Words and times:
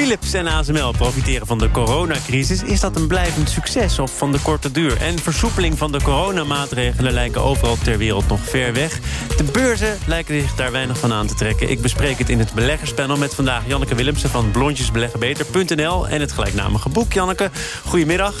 Philips 0.00 0.32
en 0.32 0.46
ASML 0.46 0.92
profiteren 0.92 1.46
van 1.46 1.58
de 1.58 1.70
coronacrisis. 1.70 2.62
Is 2.62 2.80
dat 2.80 2.96
een 2.96 3.06
blijvend 3.06 3.50
succes 3.50 3.98
of 3.98 4.16
van 4.16 4.32
de 4.32 4.38
korte 4.42 4.70
duur? 4.70 5.00
En 5.00 5.18
versoepeling 5.18 5.78
van 5.78 5.92
de 5.92 6.02
coronamaatregelen 6.02 7.12
lijken 7.12 7.42
overal 7.42 7.76
ter 7.82 7.98
wereld 7.98 8.28
nog 8.28 8.40
ver 8.42 8.72
weg. 8.72 8.98
De 9.36 9.44
beurzen 9.44 9.98
lijken 10.06 10.40
zich 10.40 10.54
daar 10.54 10.72
weinig 10.72 10.98
van 10.98 11.12
aan 11.12 11.26
te 11.26 11.34
trekken. 11.34 11.70
Ik 11.70 11.80
bespreek 11.80 12.18
het 12.18 12.28
in 12.28 12.38
het 12.38 12.52
beleggerspanel 12.52 13.16
met 13.16 13.34
vandaag 13.34 13.66
Janneke 13.66 13.94
Willemsen 13.94 14.30
van 14.30 14.50
blondjesbeleggenbeter.nl 14.50 16.08
en 16.08 16.20
het 16.20 16.32
gelijknamige 16.32 16.88
boek. 16.88 17.12
Janneke, 17.12 17.50
goedemiddag. 17.84 18.34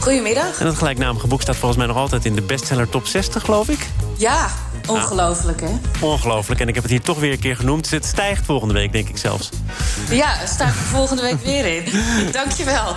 Goedemiddag. 0.00 0.60
En 0.60 0.66
het 0.66 0.76
gelijknamige 0.76 1.26
boek 1.26 1.42
staat 1.42 1.56
volgens 1.56 1.78
mij 1.78 1.86
nog 1.86 1.96
altijd 1.96 2.24
in 2.24 2.34
de 2.34 2.42
bestseller 2.42 2.88
top 2.88 3.06
60, 3.06 3.42
geloof 3.44 3.68
ik. 3.68 3.86
Ja, 4.16 4.50
ongelooflijk 4.86 5.60
hè? 5.60 5.68
Ongelooflijk. 6.00 6.60
En 6.60 6.68
ik 6.68 6.74
heb 6.74 6.82
het 6.82 6.92
hier 6.92 7.02
toch 7.02 7.18
weer 7.18 7.32
een 7.32 7.38
keer 7.38 7.56
genoemd. 7.56 7.82
Dus 7.82 7.92
het 7.92 8.04
stijgt 8.04 8.44
volgende 8.44 8.74
week, 8.74 8.92
denk 8.92 9.08
ik 9.08 9.16
zelfs. 9.16 9.50
Ja, 10.10 10.46
sta 10.46 10.64
ik 10.64 10.74
er 10.74 10.76
volgende 10.76 11.22
week 11.22 11.40
weer 11.40 11.66
in. 11.76 11.84
Dankjewel. 12.32 12.96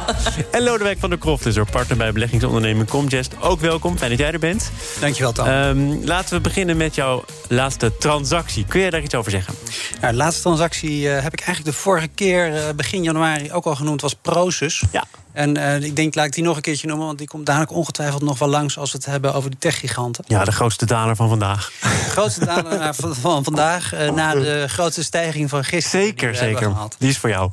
En 0.52 0.64
Lodewijk 0.64 1.00
van 1.00 1.10
der 1.10 1.20
Kroft 1.20 1.46
is 1.46 1.56
er 1.56 1.66
partner 1.72 1.98
bij 1.98 2.12
beleggingsonderneming 2.12 2.90
Comgest. 2.90 3.34
Ook 3.40 3.60
welkom, 3.60 3.98
fijn 3.98 4.10
dat 4.10 4.20
jij 4.20 4.32
er 4.32 4.40
bent. 4.40 4.72
Dankjewel, 5.00 5.32
Tom. 5.32 5.48
Um, 5.48 6.06
laten 6.06 6.36
we 6.36 6.42
beginnen 6.42 6.78
met 6.78 6.96
jouw 6.96 7.24
laatste 7.48 7.98
transactie. 7.98 8.66
Kun 8.66 8.80
jij 8.80 8.90
daar 8.90 9.02
iets 9.02 9.16
over 9.16 9.32
zeggen? 9.32 9.54
Nou, 10.02 10.12
de 10.12 10.18
laatste 10.18 10.42
transactie 10.42 11.02
uh, 11.02 11.22
heb 11.22 11.34
ik 11.34 11.42
eigenlijk 11.42 11.76
de 11.76 11.82
vorige 11.82 12.08
keer, 12.08 12.54
uh, 12.54 12.62
begin 12.76 13.04
januari, 13.04 13.52
ook 13.52 13.66
al 13.66 13.76
genoemd, 13.76 14.02
was 14.02 14.16
Prosus. 14.22 14.84
Ja. 14.92 15.04
En 15.32 15.58
uh, 15.58 15.82
ik 15.82 15.96
denk, 15.96 16.16
laat 16.16 16.26
ik 16.26 16.34
die 16.34 16.44
nog 16.44 16.56
een 16.56 16.62
keertje 16.62 16.88
noemen... 16.88 17.06
want 17.06 17.18
die 17.18 17.28
komt 17.28 17.46
dadelijk 17.46 17.72
ongetwijfeld 17.72 18.22
nog 18.22 18.40
wel 18.40 18.50
langs... 18.50 18.78
als 18.78 18.92
we 18.92 18.98
het 18.98 19.06
hebben 19.06 19.34
over 19.34 19.50
die 19.50 19.60
techgiganten. 19.60 20.24
Ja, 20.28 20.44
de 20.44 20.52
grootste 20.52 20.86
daler 20.86 21.16
van 21.16 21.30
vandaag. 21.30 21.72
De 21.82 21.88
grootste 21.88 22.46
daler 22.46 22.96
van, 22.96 23.16
van 23.16 23.44
vandaag... 23.44 23.94
Uh, 23.94 24.12
na 24.12 24.34
de 24.34 24.66
grootste 24.68 25.04
stijging 25.04 25.50
van 25.50 25.64
gisteren. 25.64 26.06
Zeker, 26.06 26.36
zeker. 26.36 26.74
Die 26.98 27.10
is 27.10 27.18
voor 27.18 27.30
jou. 27.30 27.52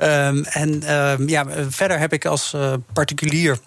um, 0.00 0.44
en 0.44 0.94
um, 0.94 1.28
ja, 1.28 1.44
verder 1.68 1.98
heb 1.98 2.12
ik 2.12 2.24
als 2.24 2.52
uh, 2.56 2.72
particulier... 2.92 3.58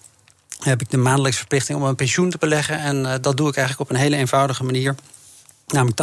heb 0.59 0.81
ik 0.81 0.89
de 0.89 0.97
maandelijkse 0.97 1.39
verplichting 1.39 1.79
om 1.79 1.83
een 1.83 1.95
pensioen 1.95 2.29
te 2.29 2.37
beleggen. 2.37 2.79
En 2.79 3.21
dat 3.21 3.37
doe 3.37 3.49
ik 3.49 3.57
eigenlijk 3.57 3.89
op 3.89 3.95
een 3.95 4.01
hele 4.01 4.15
eenvoudige 4.15 4.63
manier... 4.63 4.95
Namelijk 5.73 5.99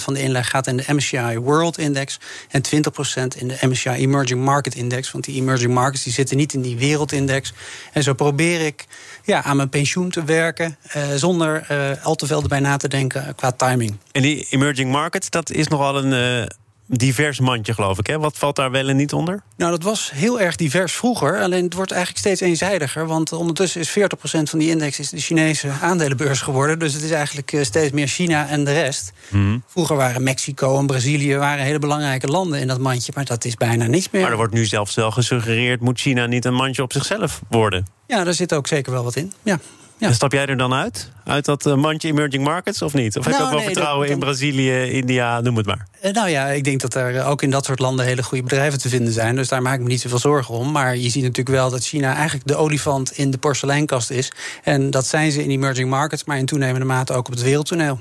80% 0.00 0.02
van 0.02 0.14
de 0.14 0.22
inleg 0.22 0.50
gaat 0.50 0.66
in 0.66 0.76
de 0.76 0.84
MSCI 0.86 1.38
World 1.38 1.78
Index 1.78 2.18
en 2.48 2.62
20% 2.66 3.38
in 3.38 3.48
de 3.48 3.56
MSCI 3.60 3.88
Emerging 3.88 4.40
Market 4.40 4.74
Index. 4.74 5.10
Want 5.10 5.24
die 5.24 5.34
emerging 5.34 5.74
markets 5.74 6.02
die 6.02 6.12
zitten 6.12 6.36
niet 6.36 6.52
in 6.52 6.60
die 6.62 6.76
wereldindex. 6.76 7.52
En 7.92 8.02
zo 8.02 8.14
probeer 8.14 8.60
ik 8.60 8.86
ja, 9.24 9.42
aan 9.42 9.56
mijn 9.56 9.68
pensioen 9.68 10.10
te 10.10 10.24
werken 10.24 10.76
uh, 10.96 11.02
zonder 11.14 11.66
uh, 11.70 12.04
al 12.04 12.14
te 12.14 12.26
veel 12.26 12.42
erbij 12.42 12.60
na 12.60 12.76
te 12.76 12.88
denken 12.88 13.34
qua 13.34 13.50
timing. 13.50 13.96
En 14.12 14.22
die 14.22 14.46
emerging 14.50 14.90
markets, 14.90 15.30
dat 15.30 15.50
is 15.50 15.68
nogal 15.68 16.04
een. 16.04 16.48
Divers 16.96 17.40
mandje, 17.40 17.74
geloof 17.74 17.98
ik. 17.98 18.06
Hè? 18.06 18.18
Wat 18.18 18.38
valt 18.38 18.56
daar 18.56 18.70
wel 18.70 18.88
en 18.88 18.96
niet 18.96 19.12
onder? 19.12 19.42
Nou, 19.56 19.70
dat 19.70 19.82
was 19.82 20.10
heel 20.14 20.40
erg 20.40 20.56
divers 20.56 20.92
vroeger. 20.92 21.40
Alleen 21.40 21.64
het 21.64 21.74
wordt 21.74 21.90
eigenlijk 21.90 22.20
steeds 22.20 22.40
eenzijdiger. 22.40 23.06
Want 23.06 23.32
ondertussen 23.32 23.80
is 23.80 23.90
40% 23.90 23.92
van 24.22 24.58
die 24.58 24.70
index 24.70 24.98
is 24.98 25.08
de 25.08 25.18
Chinese 25.18 25.68
aandelenbeurs 25.80 26.40
geworden. 26.40 26.78
Dus 26.78 26.92
het 26.92 27.02
is 27.02 27.10
eigenlijk 27.10 27.58
steeds 27.62 27.92
meer 27.92 28.06
China 28.06 28.48
en 28.48 28.64
de 28.64 28.72
rest. 28.72 29.12
Mm. 29.28 29.62
Vroeger 29.66 29.96
waren 29.96 30.22
Mexico 30.22 30.78
en 30.78 30.86
Brazilië 30.86 31.36
waren 31.36 31.64
hele 31.64 31.78
belangrijke 31.78 32.26
landen 32.26 32.60
in 32.60 32.66
dat 32.66 32.78
mandje. 32.78 33.12
Maar 33.14 33.24
dat 33.24 33.44
is 33.44 33.54
bijna 33.54 33.86
niets 33.86 34.08
meer. 34.10 34.22
Maar 34.22 34.30
er 34.30 34.36
wordt 34.36 34.54
nu 34.54 34.64
zelfs 34.64 34.94
wel 34.94 35.10
gesuggereerd... 35.10 35.80
moet 35.80 36.00
China 36.00 36.26
niet 36.26 36.44
een 36.44 36.54
mandje 36.54 36.82
op 36.82 36.92
zichzelf 36.92 37.40
worden? 37.48 37.86
Ja, 38.06 38.24
daar 38.24 38.34
zit 38.34 38.54
ook 38.54 38.66
zeker 38.66 38.92
wel 38.92 39.04
wat 39.04 39.16
in. 39.16 39.32
Ja. 39.42 39.58
Ja. 40.02 40.08
En 40.08 40.14
stap 40.14 40.32
jij 40.32 40.46
er 40.46 40.56
dan 40.56 40.74
uit? 40.74 41.10
Uit 41.24 41.44
dat 41.44 41.76
mandje 41.76 42.08
emerging 42.08 42.44
markets 42.44 42.82
of 42.82 42.94
niet? 42.94 43.18
Of 43.18 43.24
heb 43.24 43.32
je 43.32 43.38
nou, 43.38 43.44
ook 43.44 43.50
wel 43.50 43.58
nee, 43.58 43.74
vertrouwen 43.74 44.06
dat, 44.06 44.14
in 44.14 44.20
Brazilië, 44.20 44.82
India, 44.82 45.40
noem 45.40 45.56
het 45.56 45.66
maar? 45.66 45.86
Nou 46.12 46.28
ja, 46.28 46.46
ik 46.46 46.64
denk 46.64 46.80
dat 46.80 46.94
er 46.94 47.24
ook 47.24 47.42
in 47.42 47.50
dat 47.50 47.64
soort 47.64 47.78
landen 47.78 48.04
hele 48.04 48.22
goede 48.22 48.42
bedrijven 48.42 48.78
te 48.78 48.88
vinden 48.88 49.12
zijn. 49.12 49.36
Dus 49.36 49.48
daar 49.48 49.62
maak 49.62 49.74
ik 49.74 49.80
me 49.80 49.88
niet 49.88 50.00
zoveel 50.00 50.18
zorgen 50.18 50.54
om. 50.54 50.72
Maar 50.72 50.96
je 50.96 51.08
ziet 51.08 51.22
natuurlijk 51.22 51.56
wel 51.56 51.70
dat 51.70 51.84
China 51.84 52.14
eigenlijk 52.14 52.46
de 52.46 52.56
olifant 52.56 53.12
in 53.12 53.30
de 53.30 53.38
porseleinkast 53.38 54.10
is. 54.10 54.32
En 54.62 54.90
dat 54.90 55.06
zijn 55.06 55.32
ze 55.32 55.42
in 55.42 55.50
emerging 55.50 55.90
markets, 55.90 56.24
maar 56.24 56.38
in 56.38 56.46
toenemende 56.46 56.86
mate 56.86 57.12
ook 57.12 57.26
op 57.26 57.32
het 57.32 57.42
wereldtoneel. 57.42 58.00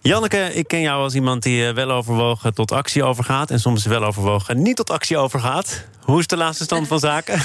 Janneke, 0.00 0.54
ik 0.54 0.68
ken 0.68 0.80
jou 0.80 1.02
als 1.02 1.14
iemand 1.14 1.42
die 1.42 1.72
wel 1.72 1.90
overwogen 1.90 2.54
tot 2.54 2.72
actie 2.72 3.04
overgaat... 3.04 3.50
en 3.50 3.60
soms 3.60 3.84
wel 3.84 4.04
overwogen 4.04 4.62
niet 4.62 4.76
tot 4.76 4.90
actie 4.90 5.16
overgaat. 5.16 5.84
Hoe 6.00 6.18
is 6.18 6.26
de 6.26 6.36
laatste 6.36 6.64
stand 6.64 6.86
van 6.92 6.98
zaken? 6.98 7.40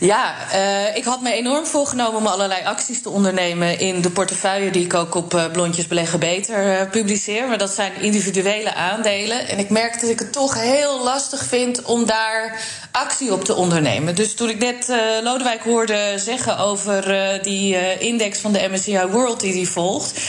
Ja, 0.00 0.34
uh, 0.54 0.96
ik 0.96 1.04
had 1.04 1.20
me 1.20 1.32
enorm 1.32 1.66
voorgenomen 1.66 2.20
om 2.20 2.26
allerlei 2.26 2.64
acties 2.64 3.02
te 3.02 3.10
ondernemen 3.10 3.78
in 3.78 4.00
de 4.00 4.10
portefeuille 4.10 4.70
die 4.70 4.84
ik 4.84 4.94
ook 4.94 5.14
op 5.14 5.34
uh, 5.34 5.50
Blondjes 5.52 5.86
Beleggen 5.86 6.18
Beter 6.18 6.80
uh, 6.80 6.90
publiceer. 6.90 7.48
Maar 7.48 7.58
dat 7.58 7.70
zijn 7.70 7.92
individuele 8.00 8.74
aandelen. 8.74 9.48
En 9.48 9.58
ik 9.58 9.70
merk 9.70 10.00
dat 10.00 10.10
ik 10.10 10.18
het 10.18 10.32
toch 10.32 10.60
heel 10.60 11.02
lastig 11.02 11.44
vind 11.44 11.82
om 11.82 12.06
daar 12.06 12.60
actie 12.92 13.32
op 13.32 13.44
te 13.44 13.54
ondernemen. 13.54 14.14
Dus 14.14 14.34
toen 14.34 14.48
ik 14.48 14.58
net 14.58 14.92
Lodewijk 15.22 15.62
hoorde 15.62 16.14
zeggen 16.16 16.58
over 16.58 17.02
die 17.42 17.98
index 17.98 18.38
van 18.38 18.52
de 18.52 18.68
MSCI 18.70 19.06
World 19.10 19.40
die 19.40 19.52
die 19.52 19.68
volgt. 19.68 20.20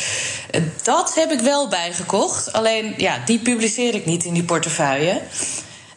dat 0.84 1.16
heb 1.16 1.32
ik 1.32 1.40
wel 1.40 1.68
bijgekocht. 1.68 2.54
Alleen 2.54 2.94
ja, 2.98 3.22
die 3.26 3.40
publiceer 3.40 3.96
ik 3.96 4.06
niet 4.06 4.24
in 4.24 4.34
die 4.34 4.44
portefeuille. 4.44 5.22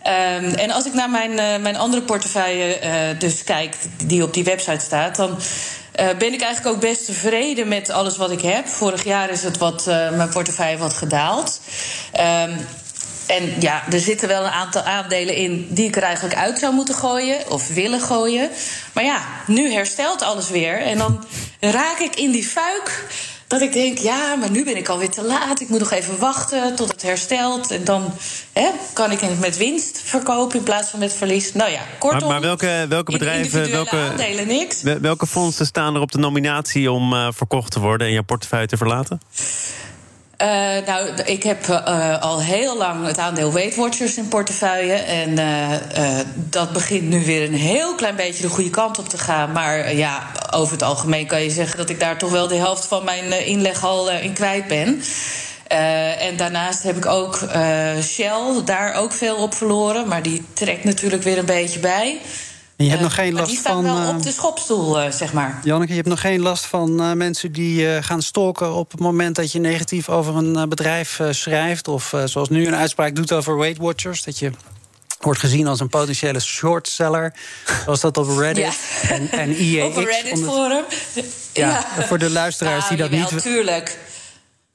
Um, 0.07 0.55
en 0.55 0.71
als 0.71 0.87
ik 0.87 0.95
naar 0.95 1.11
mijn, 1.11 1.31
uh, 1.31 1.57
mijn 1.63 1.77
andere 1.77 2.03
portefeuille 2.03 2.81
uh, 2.83 3.19
dus 3.19 3.45
kijk, 3.45 3.77
die 4.05 4.23
op 4.23 4.35
die 4.35 4.45
website 4.45 4.85
staat, 4.85 5.17
dan. 5.17 5.39
Uh, 6.01 6.07
ben 6.19 6.33
ik 6.33 6.41
eigenlijk 6.41 6.77
ook 6.77 6.81
best 6.81 7.07
tevreden 7.07 7.69
met 7.69 7.91
alles 7.91 8.17
wat 8.17 8.31
ik 8.31 8.41
heb. 8.41 8.67
Vorig 8.67 9.05
jaar 9.05 9.31
is 9.31 9.43
het 9.43 9.59
wat, 9.59 9.85
mijn 9.87 10.29
portefeuille 10.29 10.79
wat 10.79 10.95
gedaald. 10.95 11.61
Um, 12.21 12.67
en 13.27 13.61
ja, 13.61 13.83
er 13.91 14.01
zitten 14.01 14.29
wel 14.29 14.45
een 14.45 14.51
aantal 14.51 14.83
aandelen 14.83 15.35
in 15.35 15.67
die 15.71 15.87
ik 15.87 15.97
er 15.97 16.03
eigenlijk 16.03 16.37
uit 16.37 16.59
zou 16.59 16.75
moeten 16.75 16.95
gooien 16.95 17.51
of 17.51 17.69
willen 17.69 18.01
gooien. 18.01 18.51
Maar 18.93 19.05
ja, 19.05 19.23
nu 19.47 19.73
herstelt 19.73 20.23
alles 20.23 20.51
weer. 20.51 20.81
En 20.81 20.99
dan 20.99 21.25
raak 21.61 21.99
ik 21.99 22.17
in 22.17 22.31
die 22.31 22.47
fuik 22.47 23.05
dat 23.47 23.61
ik 23.61 23.73
denk, 23.73 23.99
ja, 23.99 24.35
maar 24.35 24.51
nu 24.51 24.65
ben 24.65 24.77
ik 24.77 24.89
alweer 24.89 25.11
te 25.11 25.23
laat. 25.25 25.61
Ik 25.61 25.69
moet 25.69 25.79
nog 25.79 25.91
even 25.91 26.19
wachten 26.19 26.75
tot 26.75 26.93
het 26.93 27.03
herstelt. 27.03 27.71
En 27.71 27.85
dan 27.85 28.13
hè, 28.53 28.71
kan 28.93 29.11
ik 29.11 29.21
het 29.21 29.41
met 29.41 29.57
winst 29.57 30.01
verkopen 30.05 30.59
in 30.59 30.65
plaats 30.65 30.89
van 30.91 30.99
met 30.99 31.13
verlies. 31.13 31.53
Nou 31.53 31.71
ja, 31.71 31.81
kortom. 31.99 32.21
Maar, 32.21 32.29
maar 32.29 32.41
welke, 32.41 32.87
welke 32.89 33.13
bedrijven, 33.13 33.71
welke, 33.71 33.97
aandelen, 33.97 34.47
niks. 34.47 34.83
welke 34.83 35.27
fondsen 35.27 35.67
staan 35.67 35.95
er 35.95 36.01
op 36.01 36.13
de 36.13 36.19
nominatie 36.19 36.91
om 36.91 37.13
uh, 37.13 37.29
verkocht 37.31 37.73
te 37.73 37.81
worden 37.81 38.07
en 38.07 38.13
je 38.13 38.23
portefeuille 38.23 38.67
te 38.67 38.77
verlaten? 38.77 39.21
Uh, 40.43 40.87
nou, 40.87 41.11
ik 41.25 41.43
heb 41.43 41.67
uh, 41.67 42.23
al 42.23 42.43
heel 42.43 42.77
lang 42.77 43.07
het 43.07 43.19
aandeel 43.19 43.53
Weight 43.53 43.77
Watchers 43.77 44.17
in 44.17 44.29
portefeuille. 44.29 44.93
En 44.95 45.39
uh, 45.39 45.71
dat 46.35 46.73
begint 46.73 47.09
nu 47.09 47.25
weer 47.25 47.43
een 47.43 47.55
heel 47.55 47.95
klein 47.95 48.17
beetje 48.17 48.43
de 48.43 48.49
goede 48.49 48.71
kant 48.71 48.99
op 48.99 49.09
te 49.09 49.19
gaan. 49.19 49.53
Maar 49.53 49.95
ja, 49.95 50.23
over 50.51 50.73
het 50.73 50.83
algemeen 50.83 51.27
kan 51.27 51.43
je 51.43 51.51
zeggen 51.51 51.77
dat 51.77 51.91
ik 51.91 52.01
daar 52.01 52.19
toch 52.19 52.31
wel 52.31 52.49
de 52.49 52.55
helft 52.55 52.87
van 52.87 53.05
mijn 53.05 53.47
inleg 53.47 53.85
al 53.85 54.11
in 54.11 54.33
kwijt 54.33 54.67
ben. 54.67 55.03
en 56.19 56.37
daarnaast 56.37 56.83
heb 56.83 56.97
ik 56.97 57.07
ook 57.07 57.39
Shell, 58.03 58.63
daar 58.65 58.95
ook 58.95 59.13
veel 59.13 59.37
op 59.37 59.55
verloren. 59.55 60.09
Maar 60.09 60.23
die 60.23 60.45
trekt 60.53 60.85
natuurlijk 60.85 61.23
weer 61.23 61.39
een 61.39 61.45
beetje 61.45 61.79
bij. 61.79 62.21
En 62.77 62.85
je 62.85 62.91
hebt 62.91 63.03
nog 63.03 63.15
geen 63.15 63.33
last 63.33 63.49
die 63.49 63.59
staat 63.59 63.73
van. 63.73 63.85
wel 63.85 64.09
op 64.09 64.23
de 64.23 64.33
schopstoel, 64.33 65.03
uh, 65.03 65.11
zeg 65.11 65.33
maar. 65.33 65.61
Janneke, 65.65 65.91
je 65.91 65.97
hebt 65.97 66.09
nog 66.09 66.21
geen 66.21 66.41
last 66.41 66.67
van 66.67 67.17
mensen 67.17 67.53
die 67.53 68.03
gaan 68.03 68.23
stalken 68.23 68.75
op 68.75 68.91
het 68.91 69.01
moment 69.01 69.37
dat 69.37 69.53
je 69.53 69.59
negatief 69.61 70.09
over 70.09 70.37
een 70.37 70.69
bedrijf 70.69 71.21
schrijft. 71.31 71.89
Of 71.89 72.15
zoals 72.25 72.49
nu 72.49 72.67
een 72.67 72.75
uitspraak 72.75 73.15
doet 73.15 73.33
over 73.33 73.57
Weight 73.57 73.79
Watchers. 73.79 74.23
Dat 74.23 74.39
je 74.39 74.51
wordt 75.25 75.41
gezien 75.41 75.67
als 75.67 75.81
een 75.81 75.89
potentiële 75.89 76.41
shortseller. 76.41 77.33
Zoals 77.85 78.01
dat 78.01 78.17
op 78.17 78.39
Reddit 78.39 78.65
ja. 78.65 79.09
en, 79.09 79.31
en 79.31 79.51
IEX. 79.51 79.85
Op 79.85 79.97
een 79.97 80.05
Reddit-forum. 80.05 80.85
Ja, 81.53 81.87
ja, 81.97 82.07
voor 82.07 82.19
de 82.19 82.31
luisteraars 82.31 82.85
nou, 82.85 82.89
die 82.89 82.97
dat 82.97 83.11
jawel, 83.11 83.33
niet... 83.33 83.43
tuurlijk. 83.43 83.99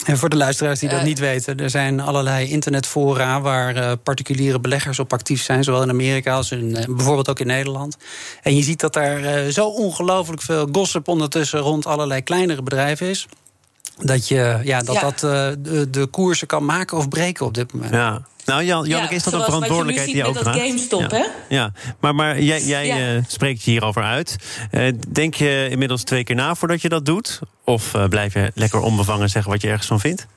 En 0.06 0.18
voor 0.18 0.30
de 0.30 0.36
luisteraars 0.36 0.80
die 0.80 0.90
dat 0.90 1.00
uh, 1.00 1.06
niet 1.06 1.20
weten, 1.20 1.58
er 1.58 1.70
zijn 1.70 2.00
allerlei 2.00 2.50
internetfora 2.50 3.42
waar 3.42 3.76
uh, 3.76 3.92
particuliere 4.04 4.60
beleggers 4.60 5.00
op 5.00 5.14
actief 5.14 5.44
zijn, 5.44 5.64
zowel 5.64 5.82
in 5.82 5.90
Amerika 5.90 6.36
als 6.36 6.52
in, 6.52 6.70
uh, 6.70 6.86
bijvoorbeeld 6.86 7.30
ook 7.30 7.40
in 7.40 7.48
Nederland. 7.48 7.98
En 8.42 8.56
je 8.56 8.64
ziet 8.64 8.80
dat 8.80 8.94
daar 8.94 9.52
zo 9.52 9.68
ongelooflijk 9.68 10.42
veel 10.42 10.68
gossip 10.72 11.08
ondertussen 11.08 11.60
rond 11.60 11.86
allerlei 11.86 12.22
kleinere 12.22 12.64
bedrijven 12.64 13.08
is. 13.08 13.28
Dat 14.00 14.28
je, 14.28 14.60
ja, 14.64 14.82
dat, 14.82 15.00
dat 15.00 15.20
de, 15.20 15.88
de 15.90 16.06
koersen 16.06 16.48
kan 16.48 16.66
maken 16.66 16.98
of 16.98 17.08
breken 17.08 17.46
op 17.46 17.54
dit 17.54 17.74
moment. 17.74 17.94
Ja. 17.94 18.22
Nou, 18.46 18.64
Jan, 18.64 18.88
Janneke, 18.88 19.16
is 19.16 19.24
dat 19.24 19.34
een 19.34 19.44
verantwoordelijkheid 19.44 20.08
die 20.08 20.18
je 20.18 20.26
ook 20.26 20.38
draagt? 20.38 20.60
GameStop, 20.60 21.12
ja. 21.12 21.18
hè? 21.18 21.26
Ja, 21.50 21.72
maar, 22.00 22.16
maar 22.16 22.42
jij, 22.42 22.64
jij 22.64 23.24
spreekt 23.28 23.64
je 23.64 23.72
hierover 23.72 24.04
uit. 24.04 24.36
denk 25.08 25.34
je 25.34 25.68
inmiddels 25.70 26.04
twee 26.04 26.24
keer 26.24 26.36
na 26.36 26.56
voordat 26.56 26.82
je 26.82 26.90
dat 26.90 27.06
doet? 27.06 27.40
Of 27.64 27.92
blijf 28.10 28.34
je 28.34 28.52
lekker 28.56 28.80
onbevangen 28.80 29.30
zeggen 29.30 29.52
wat 29.52 29.62
je 29.62 29.68
ergens 29.68 29.88
van 29.88 30.00
vindt? 30.00 30.28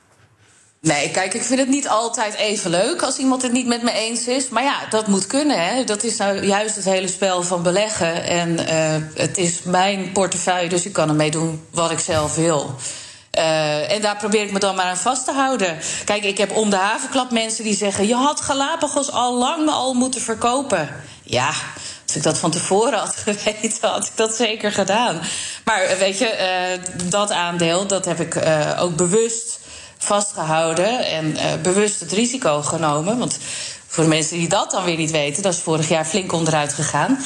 Nee, 0.83 1.11
kijk, 1.11 1.33
ik 1.33 1.43
vind 1.43 1.59
het 1.59 1.69
niet 1.69 1.87
altijd 1.87 2.33
even 2.33 2.69
leuk 2.69 3.01
als 3.01 3.17
iemand 3.17 3.41
het 3.41 3.51
niet 3.51 3.67
met 3.67 3.83
me 3.83 3.91
eens 3.91 4.27
is. 4.27 4.49
Maar 4.49 4.63
ja, 4.63 4.79
dat 4.89 5.07
moet 5.07 5.27
kunnen. 5.27 5.67
Hè. 5.67 5.83
Dat 5.83 6.03
is 6.03 6.17
nou 6.17 6.45
juist 6.45 6.75
het 6.75 6.85
hele 6.85 7.07
spel 7.07 7.43
van 7.43 7.63
beleggen. 7.63 8.23
En 8.23 8.49
uh, 8.49 9.07
het 9.15 9.37
is 9.37 9.61
mijn 9.63 10.11
portefeuille, 10.11 10.69
dus 10.69 10.85
ik 10.85 10.93
kan 10.93 11.09
ermee 11.09 11.31
doen 11.31 11.61
wat 11.71 11.91
ik 11.91 11.99
zelf 11.99 12.35
wil. 12.35 12.75
Uh, 13.37 13.91
en 13.91 14.01
daar 14.01 14.17
probeer 14.17 14.41
ik 14.41 14.51
me 14.51 14.59
dan 14.59 14.75
maar 14.75 14.85
aan 14.85 14.97
vast 14.97 15.25
te 15.25 15.31
houden. 15.31 15.77
Kijk, 16.05 16.23
ik 16.23 16.37
heb 16.37 16.51
om 16.51 16.69
de 16.69 16.75
havenklap 16.75 17.31
mensen 17.31 17.63
die 17.63 17.75
zeggen... 17.75 18.07
je 18.07 18.15
had 18.15 18.41
Galapagos 18.41 19.11
al 19.11 19.33
lang 19.33 19.69
al 19.69 19.93
moeten 19.93 20.21
verkopen. 20.21 20.89
Ja, 21.23 21.51
als 22.05 22.15
ik 22.15 22.23
dat 22.23 22.37
van 22.37 22.51
tevoren 22.51 22.99
had 22.99 23.15
geweten, 23.25 23.89
had 23.89 24.05
ik 24.05 24.11
dat 24.15 24.35
zeker 24.35 24.71
gedaan. 24.71 25.21
Maar 25.65 25.97
weet 25.99 26.17
je, 26.17 26.77
uh, 26.79 27.09
dat 27.09 27.31
aandeel, 27.31 27.87
dat 27.87 28.05
heb 28.05 28.19
ik 28.19 28.45
ook 28.79 28.95
bewust 28.95 29.59
vastgehouden 29.97 31.05
en 31.05 31.37
bewust 31.61 31.99
het 31.99 32.11
risico 32.11 32.61
genomen. 32.61 33.17
Want 33.17 33.37
voor 33.87 34.03
de 34.03 34.09
mensen 34.09 34.37
die 34.37 34.49
dat 34.49 34.71
dan 34.71 34.83
weer 34.83 34.97
niet 34.97 35.11
weten, 35.11 35.43
dat 35.43 35.53
is 35.53 35.59
vorig 35.59 35.89
jaar 35.89 36.05
flink 36.05 36.31
onderuit 36.31 36.73
gegaan. 36.73 37.19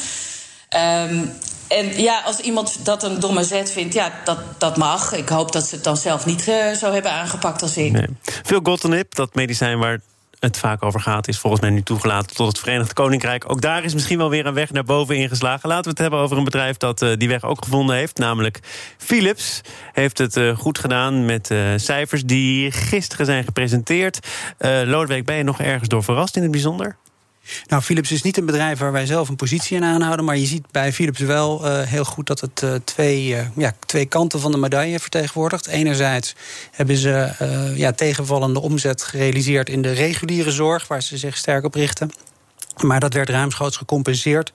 Um, 0.76 1.32
en 1.68 2.00
ja, 2.00 2.20
als 2.24 2.40
iemand 2.40 2.84
dat 2.84 3.02
een 3.02 3.20
domme 3.20 3.44
zet 3.44 3.72
vindt, 3.72 3.94
ja, 3.94 4.12
dat, 4.24 4.38
dat 4.58 4.76
mag. 4.76 5.12
Ik 5.12 5.28
hoop 5.28 5.52
dat 5.52 5.66
ze 5.66 5.74
het 5.74 5.84
dan 5.84 5.96
zelf 5.96 6.26
niet 6.26 6.48
uh, 6.48 6.72
zo 6.72 6.92
hebben 6.92 7.12
aangepakt 7.12 7.62
als 7.62 7.76
ik. 7.76 8.06
Veel 8.22 8.60
Gotenip, 8.62 9.14
dat 9.14 9.34
medicijn 9.34 9.78
waar 9.78 10.00
het 10.38 10.56
vaak 10.56 10.82
over 10.82 11.00
gaat, 11.00 11.28
is 11.28 11.38
volgens 11.38 11.62
mij 11.62 11.70
nu 11.70 11.82
toegelaten 11.82 12.36
tot 12.36 12.46
het 12.46 12.58
Verenigd 12.58 12.92
Koninkrijk. 12.92 13.50
Ook 13.50 13.60
daar 13.60 13.84
is 13.84 13.94
misschien 13.94 14.18
wel 14.18 14.30
weer 14.30 14.46
een 14.46 14.54
weg 14.54 14.70
naar 14.70 14.84
boven 14.84 15.16
ingeslagen. 15.16 15.68
Laten 15.68 15.84
we 15.84 15.90
het 15.90 15.98
hebben 15.98 16.18
over 16.18 16.36
een 16.36 16.44
bedrijf 16.44 16.76
dat 16.76 17.02
uh, 17.02 17.16
die 17.16 17.28
weg 17.28 17.44
ook 17.44 17.64
gevonden 17.64 17.96
heeft, 17.96 18.18
namelijk 18.18 18.60
Philips. 18.98 19.60
Heeft 19.92 20.18
het 20.18 20.36
uh, 20.36 20.56
goed 20.56 20.78
gedaan 20.78 21.24
met 21.24 21.50
cijfers 21.76 22.24
die 22.24 22.70
gisteren 22.70 23.26
zijn 23.26 23.44
gepresenteerd. 23.44 24.26
Lodewijk, 24.84 25.24
ben 25.24 25.36
je 25.36 25.42
nog 25.42 25.60
ergens 25.60 25.88
door 25.88 26.02
verrast 26.02 26.36
in 26.36 26.42
het 26.42 26.50
bijzonder? 26.50 26.96
Nou, 27.66 27.82
Philips 27.82 28.12
is 28.12 28.22
niet 28.22 28.36
een 28.36 28.46
bedrijf 28.46 28.78
waar 28.78 28.92
wij 28.92 29.06
zelf 29.06 29.28
een 29.28 29.36
positie 29.36 29.76
in 29.76 29.84
aanhouden. 29.84 30.24
Maar 30.24 30.36
je 30.36 30.46
ziet 30.46 30.70
bij 30.70 30.92
Philips 30.92 31.20
wel 31.20 31.66
uh, 31.66 31.80
heel 31.80 32.04
goed 32.04 32.26
dat 32.26 32.40
het 32.40 32.62
uh, 32.62 32.74
twee, 32.84 33.28
uh, 33.28 33.40
ja, 33.56 33.72
twee 33.86 34.06
kanten 34.06 34.40
van 34.40 34.52
de 34.52 34.58
medaille 34.58 35.00
vertegenwoordigt. 35.00 35.66
Enerzijds 35.66 36.34
hebben 36.70 36.96
ze 36.96 37.32
ja, 37.74 37.92
tegenvallende 37.92 38.60
omzet 38.60 39.02
gerealiseerd 39.02 39.68
in 39.68 39.82
de 39.82 39.92
reguliere 39.92 40.50
zorg, 40.50 40.88
waar 40.88 41.02
ze 41.02 41.16
zich 41.16 41.36
sterk 41.36 41.64
op 41.64 41.74
richten. 41.74 42.10
Maar 42.82 43.00
dat 43.00 43.14
werd 43.14 43.28
ruimschoots 43.28 43.76
gecompenseerd 43.76 44.52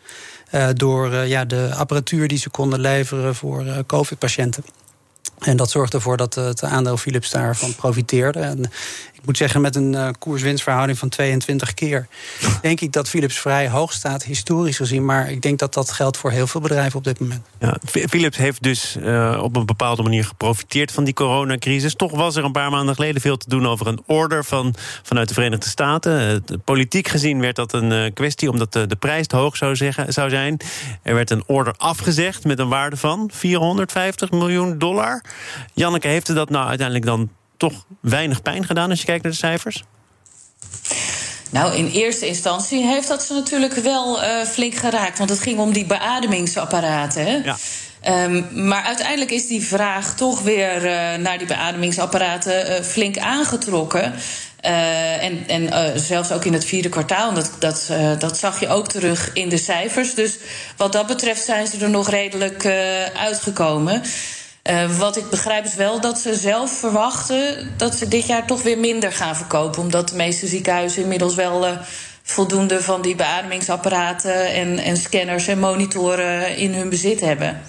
door 0.74 1.14
ja, 1.14 1.46
de 1.46 1.72
apparatuur 1.76 2.28
die 2.28 2.38
ze 2.38 2.50
konden 2.50 2.80
leveren 2.80 3.36
voor 3.36 3.84
COVID-patiënten. 3.86 4.64
En 5.40 5.58
dat 5.58 5.72
zorgde 5.72 5.98
ervoor 5.98 6.18
dat 6.18 6.36
het 6.36 6.64
aandeel 6.64 6.98
Philips 6.98 7.30
daarvan 7.30 7.76
profiteerde. 7.76 8.40
En 8.40 8.72
ik 9.24 9.30
moet 9.30 9.38
zeggen, 9.38 9.62
met 9.62 9.76
een 9.76 9.94
uh, 9.94 10.10
koers-winstverhouding 10.20 10.98
van 10.98 11.10
22 11.10 11.74
keer... 11.74 12.08
denk 12.62 12.82
ik 12.82 12.92
dat 12.92 13.10
Philips 13.10 13.40
vrij 13.40 13.70
hoog 13.70 13.94
staat, 13.94 14.24
historisch 14.24 14.78
gezien. 14.78 15.06
Maar 15.06 15.32
ik 15.32 15.42
denk 15.42 15.60
dat 15.60 15.74
dat 15.74 15.92
geldt 15.92 16.18
voor 16.18 16.32
heel 16.32 16.48
veel 16.48 16.62
bedrijven 16.62 16.98
op 16.98 17.04
dit 17.04 17.20
moment. 17.20 17.42
Ja, 17.60 17.78
Philips 17.84 18.38
heeft 18.38 18.64
dus 18.64 18.98
uh, 19.00 19.40
op 19.44 19.56
een 19.56 19.66
bepaalde 19.66 20.04
manier 20.04 20.26
geprofiteerd 20.26 20.92
van 20.92 21.04
die 21.04 21.14
coronacrisis. 21.14 21.96
Toch 21.96 22.12
was 22.12 22.36
er 22.36 22.44
een 22.44 22.52
paar 22.52 22.70
maanden 22.70 22.96
geleden 22.96 23.22
veel 23.22 23.38
te 23.38 23.50
doen 23.50 23.68
over 23.68 23.88
een 23.88 24.02
order 24.06 24.46
van, 24.46 24.76
vanuit 25.04 25.28
de 25.28 25.34
Verenigde 25.34 25.70
Staten. 25.70 26.44
Uh, 26.52 26.58
politiek 26.64 27.08
gezien 27.08 27.40
werd 27.40 27.56
dat 27.56 27.74
een 27.74 28.14
kwestie 28.14 28.50
omdat 28.50 28.74
de, 28.74 28.88
de 28.88 28.96
prijs 28.96 29.28
te 29.28 29.36
hoog 29.36 29.58
zou, 29.58 29.76
zeggen, 29.76 30.14
zou 30.14 30.30
zijn. 30.30 30.58
Er 31.02 31.16
werd 31.16 31.30
een 31.30 31.44
order 31.46 31.74
afgezegd 31.78 32.44
met 32.44 32.60
een 32.60 32.70
waarde 32.70 32.98
van 32.98 33.30
450 33.34 34.32
miljoen 34.32 34.78
dollar. 34.78 35.24
Janneke, 35.74 36.08
heeft 36.08 36.36
dat 36.36 36.50
nou 36.50 36.68
uiteindelijk 36.68 37.06
dan 37.06 37.30
toch 37.58 37.86
weinig 38.02 38.42
pijn 38.42 38.66
gedaan 38.66 38.90
als 38.90 39.00
je 39.00 39.06
kijkt 39.06 39.24
naar 39.24 39.32
de 39.32 39.38
cijfers? 39.38 39.84
Nou, 41.50 41.76
in 41.76 41.88
eerste 41.88 42.28
instantie 42.28 42.86
heeft 42.86 43.08
dat 43.08 43.24
ze 43.24 43.34
natuurlijk 43.34 43.74
wel 43.74 44.24
uh, 44.24 44.42
flink 44.42 44.76
geraakt. 44.76 45.18
Want 45.18 45.30
het 45.30 45.40
ging 45.40 45.60
om 45.60 45.74
die 45.74 45.86
beademingsapparaten. 45.86 47.26
Hè? 47.26 47.36
Ja. 47.44 47.58
Um, 48.26 48.68
maar 48.68 48.84
uiteindelijk 48.84 49.32
is 49.32 49.48
die 49.48 49.66
vraag 49.66 50.16
toch 50.16 50.42
weer 50.42 50.76
uh, 50.76 51.16
naar 51.16 51.38
die 51.38 51.48
beademingsapparaten 51.48 52.70
uh, 52.70 52.86
flink 52.86 53.18
aangetrokken. 53.18 54.14
Uh, 54.66 55.24
en 55.24 55.48
en 55.48 56.00
zelfs 56.00 56.32
ook 56.32 56.46
in 56.46 56.54
het 56.54 56.66
vierde 56.66 56.90
kwartaal. 56.90 57.34
Dat, 57.34 57.52
dat, 57.60 57.92
dat 58.20 58.38
zag 58.38 58.60
je 58.60 58.68
ook 58.68 58.88
terug 58.88 59.30
in 59.34 59.50
de 59.50 59.58
cijfers. 59.58 60.14
Dus 60.14 60.38
wat 60.78 60.92
dat 60.92 61.08
betreft 61.08 61.44
zijn 61.44 61.68
ze 61.68 61.78
er 61.78 61.90
nog 61.90 62.10
redelijk 62.10 62.66
uitgekomen. 63.16 64.04
Uh, 64.70 64.98
wat 64.98 65.18
ik 65.18 65.30
begrijp 65.30 65.66
is 65.66 65.76
wel 65.76 66.02
dat 66.02 66.20
ze 66.20 66.36
zelf 66.36 66.80
verwachten 66.80 67.74
dat 67.78 67.96
ze 67.96 68.08
dit 68.08 68.28
jaar 68.28 68.48
toch 68.48 68.64
weer 68.64 68.78
minder 68.78 69.12
gaan 69.12 69.36
verkopen. 69.36 69.82
Omdat 69.82 70.10
de 70.10 70.16
meeste 70.16 70.48
ziekenhuizen 70.48 71.02
inmiddels 71.02 71.36
wel 71.36 71.68
uh, 71.68 71.72
voldoende 72.24 72.82
van 72.82 73.02
die 73.02 73.16
beademingsapparaten 73.16 74.54
en, 74.54 74.78
en 74.78 74.98
scanners 74.98 75.48
en 75.48 75.60
monitoren 75.60 76.58
in 76.58 76.74
hun 76.74 76.90
bezit 76.90 77.20
hebben. 77.20 77.62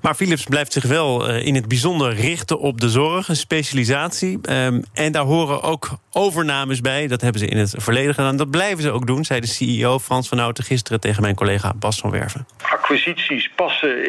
Maar 0.00 0.14
Philips 0.14 0.44
blijft 0.44 0.72
zich 0.72 0.84
wel 0.84 1.30
uh, 1.30 1.46
in 1.46 1.54
het 1.54 1.68
bijzonder 1.68 2.14
richten 2.14 2.58
op 2.58 2.80
de 2.80 2.88
zorg, 2.88 3.28
een 3.28 3.36
specialisatie. 3.36 4.38
Um, 4.50 4.82
en 4.92 5.12
daar 5.12 5.24
horen 5.24 5.62
ook 5.62 5.98
overnames 6.14 6.80
bij. 6.80 7.06
Dat 7.06 7.20
hebben 7.20 7.40
ze 7.40 7.46
in 7.46 7.56
het 7.56 7.74
verleden 7.76 8.14
gedaan. 8.14 8.36
Dat 8.36 8.50
blijven 8.50 8.82
ze 8.82 8.90
ook 8.90 9.06
doen, 9.06 9.24
zei 9.24 9.40
de 9.40 9.46
CEO 9.46 9.98
Frans 9.98 10.28
van 10.28 10.38
Houten 10.38 10.64
gisteren 10.64 11.00
tegen 11.00 11.22
mijn 11.22 11.34
collega 11.34 11.72
Bas 11.76 11.98
van 11.98 12.10
Werven. 12.10 12.46
Acquisities 12.70 13.50
passen 13.54 14.06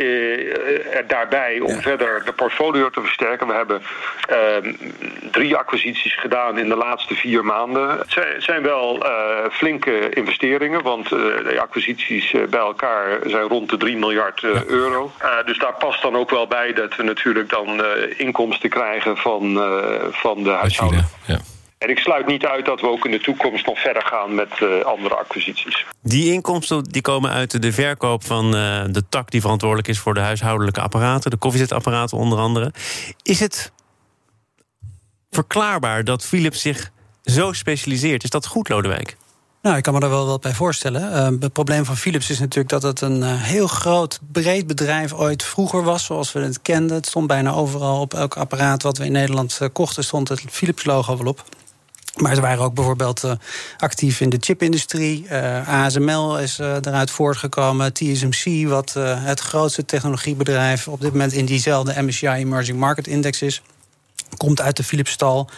er 0.92 1.07
daarbij 1.07 1.60
om 1.60 1.74
ja. 1.74 1.81
verder 1.81 2.25
de 2.25 2.34
portfolio 2.34 2.90
te 2.90 3.02
versterken. 3.02 3.48
We 3.48 3.54
hebben 3.54 3.81
uh, 4.30 4.74
drie 5.31 5.56
acquisities 5.56 6.19
gedaan 6.19 6.57
in 6.57 6.69
de 6.69 6.75
laatste 6.75 7.16
vier 7.16 7.46
maanden. 7.46 7.90
Het 7.90 8.44
zijn 8.44 8.62
wel 8.62 9.06
uh, 9.06 9.12
flinke 9.52 10.10
investeringen, 10.10 10.84
want 10.84 11.10
de 11.10 11.57
acquisities 11.62 12.31
bij 12.50 12.60
elkaar 12.60 13.19
zijn 13.25 13.48
rond 13.48 13.69
de 13.69 13.78
3 13.78 13.98
miljard 13.98 14.42
ja. 14.42 14.63
euro. 14.68 15.12
dus 15.46 15.60
daar 15.60 15.74
past 15.74 16.02
dan 16.02 16.16
ook 16.16 16.30
wel 16.30 16.48
bij 16.48 16.74
dat 16.74 16.96
we 16.96 17.04
natuurlijk 17.04 17.50
dan 17.50 17.86
inkomsten 18.18 18.69
krijgen 18.69 19.18
van, 19.18 19.63
van 20.12 20.44
de 20.44 20.50
huishouden. 20.50 21.07
Ja. 21.25 21.40
En 21.85 21.91
ik 21.91 21.99
sluit 21.99 22.27
niet 22.27 22.45
uit 22.45 22.65
dat 22.65 22.81
we 22.81 22.87
ook 22.87 23.05
in 23.05 23.11
de 23.11 23.19
toekomst 23.19 23.65
nog 23.65 23.79
verder 23.79 24.01
gaan 24.05 24.35
met 24.35 24.59
uh, 24.59 24.81
andere 24.81 25.15
acquisities. 25.15 25.85
Die 26.01 26.33
inkomsten 26.33 26.83
die 26.83 27.01
komen 27.01 27.31
uit 27.31 27.61
de 27.61 27.73
verkoop 27.73 28.25
van 28.25 28.45
uh, 28.45 28.83
de 28.89 29.03
tak 29.09 29.31
die 29.31 29.41
verantwoordelijk 29.41 29.87
is 29.87 29.99
voor 29.99 30.13
de 30.13 30.19
huishoudelijke 30.19 30.81
apparaten, 30.81 31.31
de 31.31 31.37
koffiezetapparaten 31.37 32.18
onder 32.18 32.39
andere. 32.39 32.73
Is 33.21 33.39
het 33.39 33.71
verklaarbaar 35.30 36.04
dat 36.04 36.25
Philips 36.25 36.61
zich 36.61 36.92
zo 37.23 37.54
specialiseert? 37.54 38.23
Is 38.23 38.30
dat 38.30 38.45
goed, 38.47 38.69
Lodewijk? 38.69 39.18
Nou, 39.61 39.77
ik 39.77 39.83
kan 39.83 39.94
me 39.94 39.99
er 39.99 40.09
wel 40.09 40.25
wat 40.25 40.42
bij 40.42 40.54
voorstellen. 40.54 41.01
Uh, 41.01 41.39
het 41.39 41.54
probleem 41.54 41.85
van 41.85 41.97
Philips 41.97 42.30
is 42.30 42.39
natuurlijk 42.39 42.69
dat 42.69 42.83
het 42.83 43.01
een 43.01 43.19
uh, 43.21 43.42
heel 43.42 43.68
groot, 43.68 44.19
breed 44.31 44.68
bedrijf 44.68 45.13
ooit 45.13 45.44
vroeger 45.44 45.83
was, 45.83 46.06
zoals 46.06 46.31
we 46.31 46.39
het 46.39 46.61
kenden. 46.61 46.95
Het 46.95 47.06
stond 47.06 47.27
bijna 47.27 47.51
overal 47.51 47.99
op 47.99 48.13
elk 48.13 48.37
apparaat 48.37 48.83
wat 48.83 48.97
we 48.97 49.06
in 49.06 49.11
Nederland 49.11 49.59
uh, 49.61 49.68
kochten, 49.73 50.04
stond 50.04 50.30
het 50.30 50.42
Philips-logo 50.49 51.18
wel 51.18 51.27
op. 51.27 51.44
Maar 52.16 52.36
ze 52.36 52.42
waren 52.42 52.64
ook 52.64 52.74
bijvoorbeeld 52.74 53.24
uh, 53.24 53.31
actief 53.78 54.22
in 54.22 54.30
de 54.30 54.38
chipindustrie. 54.40 55.26
Uh, 55.31 55.69
ASML 55.69 56.40
is 56.40 56.60
uh, 56.60 56.76
eruit 56.76 57.12
voortgekomen. 57.12 57.94
TSMC, 57.94 58.68
wat 58.68 58.94
het 59.00 59.40
grootste 59.40 59.86
technologiebedrijf 59.86 60.88
op 60.88 61.02
dit 61.02 61.12
moment 61.12 61.34
in 61.34 61.45
diezelfde 61.45 62.02
MSCI 62.02 62.28
Emerging 62.28 62.80
Market 62.80 63.07
Index 63.07 63.42
is. 63.42 63.62
Komt 64.38 64.62
uit 64.62 64.78
de 64.78 64.84
Philips-stal. 64.84 65.50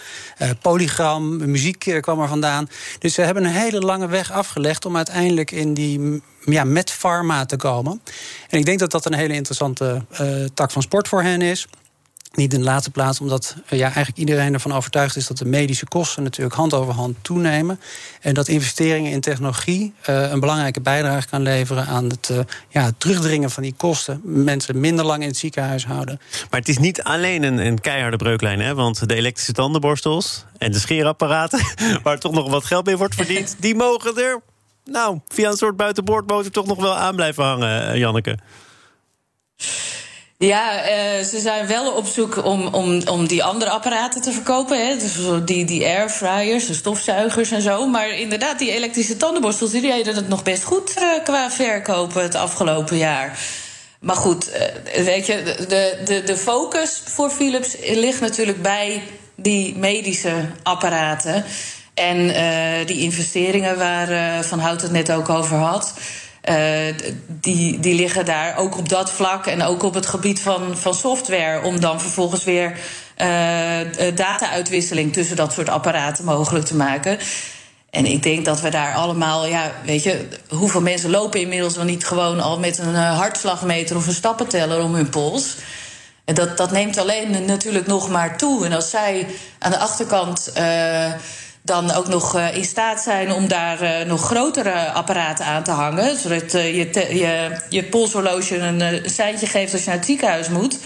Polygram, 0.62 1.50
muziek 1.52 1.98
kwam 2.02 2.22
er 2.22 2.28
vandaan. 2.28 2.70
Dus 3.00 3.14
ze 3.14 3.22
hebben 3.22 3.44
een 3.44 3.52
hele 3.52 3.80
lange 3.80 4.08
weg 4.08 4.32
afgelegd 4.32 4.86
om 4.86 4.96
uiteindelijk 4.96 5.52
in 5.52 5.74
die 5.74 6.22
ja, 6.46 6.64
met 6.64 6.92
pharma 6.92 7.46
te 7.46 7.56
komen. 7.56 8.02
En 8.50 8.60
ik 8.60 8.66
denk 8.66 8.80
dat 8.80 8.92
dat 8.92 9.06
een 9.06 9.14
hele 9.14 9.34
interessante 9.34 10.06
tak 10.54 10.72
van 10.72 10.82
sport 10.82 11.08
voor 11.08 11.22
hen 11.22 11.42
is. 11.42 11.68
Niet 12.38 12.53
in 12.53 12.60
de 12.60 12.65
laatste 12.65 12.91
plaats, 12.91 13.20
omdat 13.20 13.56
ja, 13.70 13.86
eigenlijk 13.86 14.17
iedereen 14.17 14.53
ervan 14.53 14.74
overtuigd 14.74 15.15
is 15.15 15.27
dat 15.27 15.38
de 15.38 15.46
medische 15.46 15.86
kosten 15.86 16.24
natuurlijk 16.24 16.56
hand 16.56 16.74
over 16.74 16.94
hand 16.94 17.17
toenemen. 17.22 17.79
En 18.22 18.34
dat 18.34 18.48
investeringen 18.48 19.12
in 19.12 19.22
technologie 19.22 19.94
uh, 20.10 20.32
een 20.32 20.39
belangrijke 20.39 20.82
bijdrage 20.82 21.27
kan 21.27 21.41
leveren 21.41 21.86
aan 21.88 22.06
het, 22.06 22.29
uh, 22.32 22.39
ja, 22.70 22.91
terugdringen 22.98 23.50
van 23.50 23.63
die 23.63 23.74
kosten. 23.77 24.22
Mensen 24.24 24.79
minder 24.79 25.06
lang 25.06 25.22
in 25.22 25.27
het 25.27 25.38
ziekenhuis 25.38 25.86
houden. 25.86 26.20
Maar 26.50 26.60
het 26.60 26.70
is 26.70 26.77
niet 26.77 27.03
alleen 27.03 27.44
een, 27.44 27.58
een 27.58 27.82
keiharde 27.82 28.17
breuklijn, 28.17 28.60
hè? 28.60 28.75
want 28.75 29.08
de 29.10 29.15
elektrische 29.15 29.53
tandenborstels 29.53 30.46
en 30.58 30.72
de 30.72 30.79
scheerapparaten, 30.79 31.60
waar 32.03 32.20
toch 32.20 32.34
nog 32.34 32.50
wat 32.50 32.65
geld 32.65 32.86
mee 32.86 32.98
wordt 32.98 33.15
verdiend, 33.15 33.56
die 33.60 33.75
mogen 33.75 34.17
er, 34.17 34.41
nou, 34.86 35.20
via 35.27 35.50
een 35.50 35.58
soort 35.58 35.77
buitenboordmotor 35.77 36.51
toch 36.51 36.65
nog 36.65 36.77
wel 36.79 36.96
aan 36.96 37.15
blijven 37.15 37.44
hangen, 37.44 37.98
Janneke. 37.98 38.38
Ja, 40.39 40.82
uh, 40.82 41.24
ze 41.24 41.39
zijn 41.39 41.67
wel 41.67 41.91
op 41.91 42.06
zoek 42.06 42.46
om, 42.46 42.67
om, 42.67 43.01
om 43.08 43.27
die 43.27 43.44
andere 43.44 43.72
apparaten 43.72 44.22
te 44.22 44.32
verkopen. 44.32 44.88
Hè? 44.88 44.98
Dus 44.98 45.15
die, 45.46 45.65
die 45.65 45.86
airfryers, 45.86 46.67
de 46.67 46.74
stofzuigers 46.74 47.51
en 47.51 47.62
zo. 47.62 47.88
Maar 47.88 48.10
inderdaad, 48.10 48.60
die 48.60 48.72
elektrische 48.72 49.17
tandenborstels... 49.17 49.72
die 49.72 49.82
deden 49.82 50.15
het 50.15 50.27
nog 50.27 50.44
best 50.44 50.63
goed 50.63 50.94
uh, 50.98 51.24
qua 51.24 51.51
verkopen 51.51 52.22
het 52.22 52.36
afgelopen 52.36 52.98
jaar. 52.98 53.39
Maar 54.00 54.15
goed, 54.15 54.50
uh, 54.50 55.03
weet 55.03 55.25
je, 55.25 55.44
de, 55.67 56.01
de, 56.06 56.24
de 56.24 56.38
focus 56.38 57.01
voor 57.06 57.29
Philips 57.29 57.75
ligt 57.82 58.22
natuurlijk 58.22 58.62
bij 58.62 59.01
die 59.36 59.77
medische 59.77 60.46
apparaten. 60.63 61.46
En 61.94 62.27
die 62.86 63.00
investeringen 63.00 63.77
waar 63.77 64.44
Van 64.44 64.60
Hout 64.60 64.82
het 64.82 64.91
net 64.91 65.12
ook 65.12 65.29
over 65.29 65.58
had... 65.58 65.94
Uh, 66.50 66.56
die, 67.27 67.80
die 67.80 67.96
liggen 67.96 68.25
daar 68.25 68.58
ook 68.58 68.77
op 68.77 68.89
dat 68.89 69.12
vlak 69.12 69.46
en 69.46 69.63
ook 69.63 69.84
op 69.84 69.94
het 69.94 70.06
gebied 70.06 70.42
van, 70.42 70.77
van 70.77 70.94
software. 70.94 71.62
Om 71.62 71.80
dan 71.80 72.01
vervolgens 72.01 72.44
weer 72.44 72.72
uh, 73.18 73.27
data-uitwisseling 74.16 75.13
tussen 75.13 75.36
dat 75.36 75.54
soort 75.54 75.70
apparaten 75.70 76.25
mogelijk 76.25 76.66
te 76.66 76.75
maken. 76.75 77.18
En 77.89 78.06
ik 78.06 78.24
denk 78.24 78.46
dat 78.46 78.62
we 78.62 78.70
daar 78.70 78.94
allemaal, 78.96 79.46
ja, 79.46 79.72
weet 79.86 80.04
je, 80.04 80.27
hoeveel 80.50 80.82
mensen 80.82 81.10
lopen 81.10 81.39
inmiddels 81.39 81.75
wel 81.75 81.86
niet 81.86 82.06
gewoon 82.06 82.39
al 82.39 82.60
met 82.60 82.77
een 82.77 82.96
hartslagmeter 82.96 83.96
of 83.96 84.08
een 84.08 84.13
stappenteller 84.13 84.84
om 84.84 84.96
hun 84.96 85.10
pols. 85.10 85.56
En 86.25 86.36
dat, 86.36 86.58
dat 86.58 86.72
neemt 86.72 86.98
alleen 86.98 87.46
natuurlijk 87.46 87.88
nog 87.88 88.10
maar 88.10 88.38
toe. 88.38 88.66
En 88.66 88.74
als 88.74 88.89
zij 88.89 89.27
aan 89.60 89.72
de 89.72 89.77
achterkant. 89.77 90.51
Dan 91.62 91.92
ook 91.92 92.08
nog 92.08 92.36
uh, 92.36 92.56
in 92.56 92.64
staat 92.64 93.02
zijn 93.02 93.32
om 93.32 93.48
daar 93.48 93.84
uh, 93.84 94.08
nog 94.08 94.22
grotere 94.22 94.92
apparaten 94.92 95.46
aan 95.46 95.64
te 95.64 95.72
hangen. 95.72 96.18
Zodat 96.18 96.54
uh, 96.54 96.76
je, 96.76 97.16
je, 97.18 97.60
je 97.70 97.84
polshorloge 97.84 98.58
een 98.58 99.10
seintje 99.10 99.48
geeft 99.48 99.74
als 99.74 99.82
je 99.82 99.88
naar 99.88 99.98
het 99.98 100.06
ziekenhuis 100.06 100.50
moet. 100.50 100.80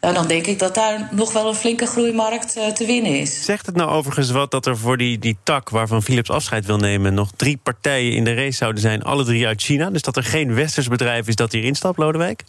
dan 0.00 0.26
denk 0.26 0.46
ik 0.46 0.58
dat 0.58 0.74
daar 0.74 1.08
nog 1.10 1.32
wel 1.32 1.48
een 1.48 1.54
flinke 1.54 1.86
groeimarkt 1.86 2.52
te 2.74 2.86
winnen 2.86 3.20
is. 3.20 3.44
Zegt 3.44 3.66
het 3.66 3.76
nou 3.76 3.90
overigens 3.90 4.30
wat 4.30 4.50
dat 4.50 4.66
er 4.66 4.78
voor 4.78 4.96
die, 4.96 5.18
die 5.18 5.36
tak 5.42 5.70
waarvan 5.70 6.02
Philips 6.02 6.30
afscheid 6.30 6.66
wil 6.66 6.78
nemen... 6.78 7.14
nog 7.14 7.30
drie 7.36 7.56
partijen 7.62 8.12
in 8.12 8.24
de 8.24 8.34
race 8.34 8.56
zouden 8.56 8.80
zijn, 8.80 9.02
alle 9.02 9.24
drie 9.24 9.46
uit 9.46 9.62
China? 9.62 9.90
Dus 9.90 10.02
dat 10.02 10.16
er 10.16 10.24
geen 10.24 10.54
westers 10.54 10.88
bedrijf 10.88 11.28
is 11.28 11.36
dat 11.36 11.52
hier 11.52 11.64
instapt, 11.64 11.98
Lodewijk? 11.98 12.42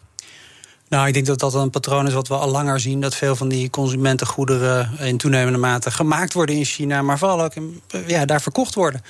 Nou, 0.89 1.07
ik 1.07 1.13
denk 1.13 1.25
dat 1.25 1.39
dat 1.39 1.53
een 1.53 1.69
patroon 1.69 2.07
is 2.07 2.13
wat 2.13 2.27
we 2.27 2.33
al 2.33 2.49
langer 2.49 2.79
zien. 2.79 3.01
Dat 3.01 3.15
veel 3.15 3.35
van 3.35 3.49
die 3.49 3.69
consumentengoederen 3.69 4.89
in 4.99 5.17
toenemende 5.17 5.57
mate 5.59 5.91
gemaakt 5.91 6.33
worden 6.33 6.55
in 6.55 6.65
China, 6.65 7.01
maar 7.01 7.17
vooral 7.17 7.43
ook 7.43 7.55
in, 7.55 7.81
ja, 8.07 8.25
daar 8.25 8.41
verkocht 8.41 8.75
worden. 8.75 9.01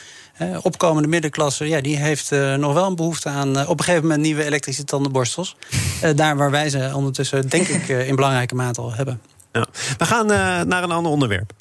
opkomende 0.62 1.08
middenklasse, 1.08 1.68
ja, 1.68 1.82
die 1.82 1.98
heeft 1.98 2.32
uh, 2.32 2.56
nog 2.56 2.74
wel 2.74 2.86
een 2.86 2.96
behoefte 2.96 3.30
aan 3.30 3.58
uh, 3.58 3.70
op 3.70 3.78
een 3.78 3.84
gegeven 3.84 4.08
moment 4.08 4.22
nieuwe 4.22 4.44
elektrische 4.44 4.84
tandenborstels. 4.84 5.56
Uh, 6.04 6.10
daar 6.16 6.38
waar 6.38 6.52
wij 6.52 6.70
ze 6.70 6.92
ondertussen, 6.94 7.50
denk 7.50 7.68
ik, 7.68 7.88
in 7.88 8.16
belangrijke 8.16 8.56
mate 8.56 8.82
al 8.82 8.94
hebben. 8.94 9.22
Ja. 9.52 9.68
We 9.98 10.06
gaan 10.06 10.26
naar 10.68 10.84
een 10.84 10.92
ander 10.92 11.12
onderwerp. 11.12 11.52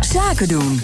Zaken 0.00 0.48
doen. 0.48 0.80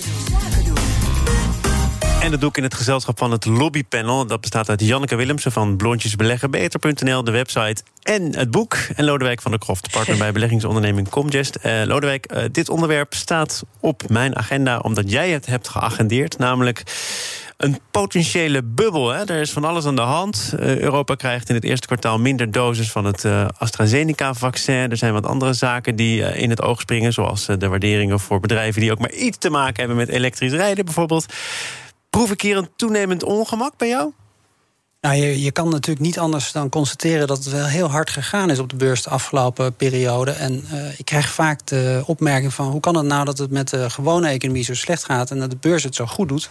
En 2.23 2.31
dat 2.31 2.41
doe 2.41 2.49
ik 2.49 2.57
in 2.57 2.63
het 2.63 2.75
gezelschap 2.75 3.19
van 3.19 3.31
het 3.31 3.45
lobbypanel. 3.45 4.27
Dat 4.27 4.41
bestaat 4.41 4.69
uit 4.69 4.81
Janneke 4.81 5.17
Willemsen 5.17 5.53
van 5.53 5.77
blondjesbeleggenbeter.nl, 5.77 7.25
de 7.25 7.31
website 7.31 7.83
en 8.03 8.37
het 8.37 8.51
boek. 8.51 8.77
En 8.97 9.05
Lodewijk 9.05 9.43
van 9.43 9.51
der 9.51 9.61
Kroft, 9.61 9.91
partner 9.91 10.19
bij 10.19 10.33
beleggingsonderneming 10.39 11.09
Comgest. 11.09 11.59
Uh, 11.63 11.83
Lodewijk, 11.85 12.33
uh, 12.33 12.43
dit 12.53 12.69
onderwerp 12.69 13.15
staat 13.15 13.63
op 13.81 14.09
mijn 14.09 14.37
agenda 14.37 14.79
omdat 14.79 15.11
jij 15.11 15.31
het 15.31 15.47
hebt 15.47 15.69
geagendeerd. 15.69 16.39
Namelijk 16.39 16.83
een 17.57 17.79
potentiële 17.91 18.63
bubbel. 18.63 19.11
Hè. 19.11 19.25
Er 19.25 19.41
is 19.41 19.51
van 19.51 19.65
alles 19.65 19.87
aan 19.87 19.97
de 19.97 20.01
hand. 20.01 20.55
Uh, 20.55 20.79
Europa 20.79 21.15
krijgt 21.15 21.49
in 21.49 21.55
het 21.55 21.65
eerste 21.65 21.87
kwartaal 21.87 22.19
minder 22.19 22.51
doses 22.51 22.91
van 22.91 23.05
het 23.05 23.25
uh, 23.25 23.47
AstraZeneca-vaccin. 23.59 24.91
Er 24.91 24.97
zijn 24.97 25.13
wat 25.13 25.27
andere 25.27 25.53
zaken 25.53 25.97
die 25.97 26.21
uh, 26.21 26.37
in 26.37 26.51
het 26.51 26.63
oog 26.63 26.81
springen, 26.81 27.13
zoals 27.13 27.47
de 27.47 27.69
waarderingen 27.69 28.21
voor 28.21 28.41
bedrijven 28.41 28.81
die 28.81 28.93
ook 28.93 28.99
maar 28.99 29.13
iets 29.13 29.39
te 29.39 29.51
maken 29.51 29.77
hebben 29.77 29.97
met 29.97 30.09
elektrisch 30.09 30.53
rijden, 30.53 30.85
bijvoorbeeld. 30.85 31.27
Proef 32.13 32.31
ik 32.31 32.41
hier 32.41 32.57
een 32.57 32.69
toenemend 32.77 33.23
ongemak 33.23 33.77
bij 33.77 33.89
jou? 33.89 34.13
Nou, 35.01 35.17
je, 35.17 35.43
je 35.43 35.51
kan 35.51 35.69
natuurlijk 35.69 36.07
niet 36.07 36.19
anders 36.19 36.53
dan 36.53 36.69
constateren 36.69 37.27
dat 37.27 37.37
het 37.37 37.53
wel 37.53 37.67
heel 37.67 37.91
hard 37.91 38.11
gegaan 38.11 38.51
is 38.51 38.59
op 38.59 38.69
de 38.69 38.77
beurs 38.77 39.03
de 39.03 39.11
afgelopen 39.11 39.77
periode. 39.77 40.31
En 40.31 40.65
uh, 40.73 40.99
ik 40.99 41.05
krijg 41.05 41.33
vaak 41.33 41.67
de 41.67 42.03
opmerking 42.07 42.55
van 42.55 42.71
hoe 42.71 42.81
kan 42.81 42.97
het 42.97 43.07
nou 43.07 43.25
dat 43.25 43.39
het 43.39 43.51
met 43.51 43.69
de 43.69 43.91
gewone 43.91 44.29
economie 44.29 44.65
zo 44.65 44.75
slecht 44.75 45.05
gaat 45.05 45.31
en 45.31 45.39
dat 45.39 45.51
de 45.51 45.57
beurs 45.61 45.83
het 45.83 45.95
zo 45.95 46.07
goed 46.07 46.29
doet. 46.29 46.51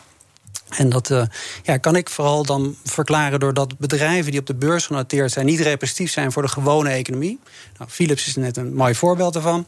En 0.70 0.90
dat 0.90 1.10
uh, 1.10 1.24
ja, 1.64 1.78
kan 1.78 1.96
ik 1.96 2.10
vooral 2.10 2.46
dan 2.46 2.76
verklaren 2.84 3.40
doordat 3.40 3.78
bedrijven 3.78 4.32
die 4.32 4.40
op 4.40 4.48
de 4.48 4.56
beurs 4.56 4.86
genoteerd 4.86 5.32
zijn 5.32 5.46
niet 5.46 5.60
representatief 5.60 6.12
zijn 6.12 6.32
voor 6.32 6.42
de 6.42 6.48
gewone 6.48 6.90
economie. 6.90 7.40
Nou, 7.78 7.90
Philips 7.90 8.28
is 8.28 8.36
net 8.36 8.58
een 8.58 8.74
mooi 8.74 8.96
voorbeeld 8.96 9.34
daarvan. 9.34 9.66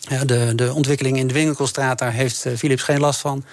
Ja, 0.00 0.24
de, 0.24 0.52
de 0.54 0.72
ontwikkeling 0.74 1.18
in 1.18 1.26
de 1.26 1.34
winkelstraat, 1.34 1.98
daar 1.98 2.12
heeft 2.12 2.46
uh, 2.46 2.56
Philips 2.56 2.82
geen 2.82 3.00
last 3.00 3.20
van. 3.20 3.44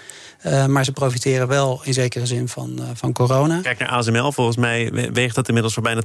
Uh, 0.45 0.65
maar 0.65 0.85
ze 0.85 0.91
profiteren 0.91 1.47
wel 1.47 1.81
in 1.83 1.93
zekere 1.93 2.25
zin 2.25 2.47
van, 2.47 2.75
uh, 2.79 2.85
van 2.93 3.13
corona. 3.13 3.59
Kijk 3.61 3.79
naar 3.79 3.89
ASML, 3.89 4.31
volgens 4.31 4.57
mij 4.57 4.91
weegt 5.13 5.35
dat 5.35 5.47
inmiddels 5.47 5.73
voor 5.73 5.83
bijna 5.83 6.01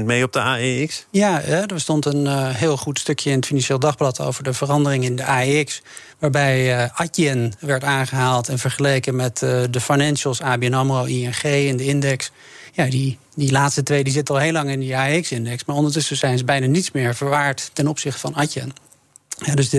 20% 0.00 0.04
mee 0.04 0.24
op 0.24 0.32
de 0.32 0.40
AEX. 0.40 1.06
Ja, 1.10 1.42
er 1.42 1.80
stond 1.80 2.06
een 2.06 2.24
uh, 2.24 2.48
heel 2.48 2.76
goed 2.76 2.98
stukje 2.98 3.30
in 3.30 3.36
het 3.36 3.46
Financieel 3.46 3.78
Dagblad 3.78 4.20
over 4.20 4.44
de 4.44 4.52
verandering 4.52 5.04
in 5.04 5.16
de 5.16 5.24
AEX. 5.24 5.82
Waarbij 6.18 6.90
Adyen 6.94 7.52
werd 7.60 7.84
aangehaald 7.84 8.48
en 8.48 8.58
vergeleken 8.58 9.16
met 9.16 9.38
de 9.70 9.80
financials 9.80 10.40
ABN 10.40 10.74
AMRO, 10.74 11.04
ING 11.04 11.42
en 11.42 11.76
de 11.76 11.84
index. 11.84 12.30
Ja, 12.72 12.86
die, 12.86 13.18
die 13.34 13.52
laatste 13.52 13.82
twee 13.82 14.04
die 14.04 14.12
zitten 14.12 14.34
al 14.34 14.40
heel 14.40 14.52
lang 14.52 14.70
in 14.70 14.80
die 14.80 14.96
AEX-index. 14.96 15.64
Maar 15.64 15.76
ondertussen 15.76 16.16
zijn 16.16 16.38
ze 16.38 16.44
bijna 16.44 16.66
niets 16.66 16.90
meer 16.90 17.14
verwaard 17.14 17.70
ten 17.72 17.86
opzichte 17.86 18.20
van 18.20 18.34
Adyen. 18.34 18.72
Dus, 19.54 19.70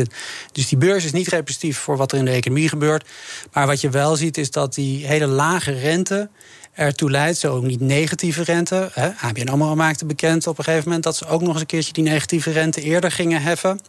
dus 0.52 0.68
die 0.68 0.78
beurs 0.78 1.06
is 1.06 1.12
niet 1.12 1.28
representatief 1.28 1.78
voor 1.78 1.98
wat 1.98 2.12
er 2.12 2.18
in 2.18 2.26
de 2.26 2.32
economie 2.32 2.70
gebeurt. 2.70 3.10
Maar 3.54 3.68
wat 3.68 3.82
je 3.82 3.90
wel 3.90 4.16
ziet 4.16 4.38
is 4.38 4.52
dat 4.52 4.74
die 4.74 5.06
hele 5.06 5.26
lage 5.26 5.72
rente 5.72 6.30
ertoe 6.74 7.12
leidt, 7.12 7.38
zo 7.38 7.56
ook 7.56 7.64
niet 7.64 7.80
negatieve 7.80 8.44
rente. 8.44 8.90
Hè. 8.94 9.10
ABN 9.22 9.48
AMRO 9.48 9.76
maakte 9.76 10.06
bekend 10.06 10.48
op 10.48 10.58
een 10.58 10.64
gegeven 10.64 10.86
moment... 10.86 11.04
dat 11.04 11.16
ze 11.16 11.28
ook 11.28 11.42
nog 11.42 11.52
eens 11.52 11.60
een 11.60 11.66
keertje 11.66 11.94
die 11.94 12.04
negatieve 12.04 12.52
rente 12.52 12.82
eerder 12.82 13.12
gingen 13.12 13.42
heffen. 13.42 13.80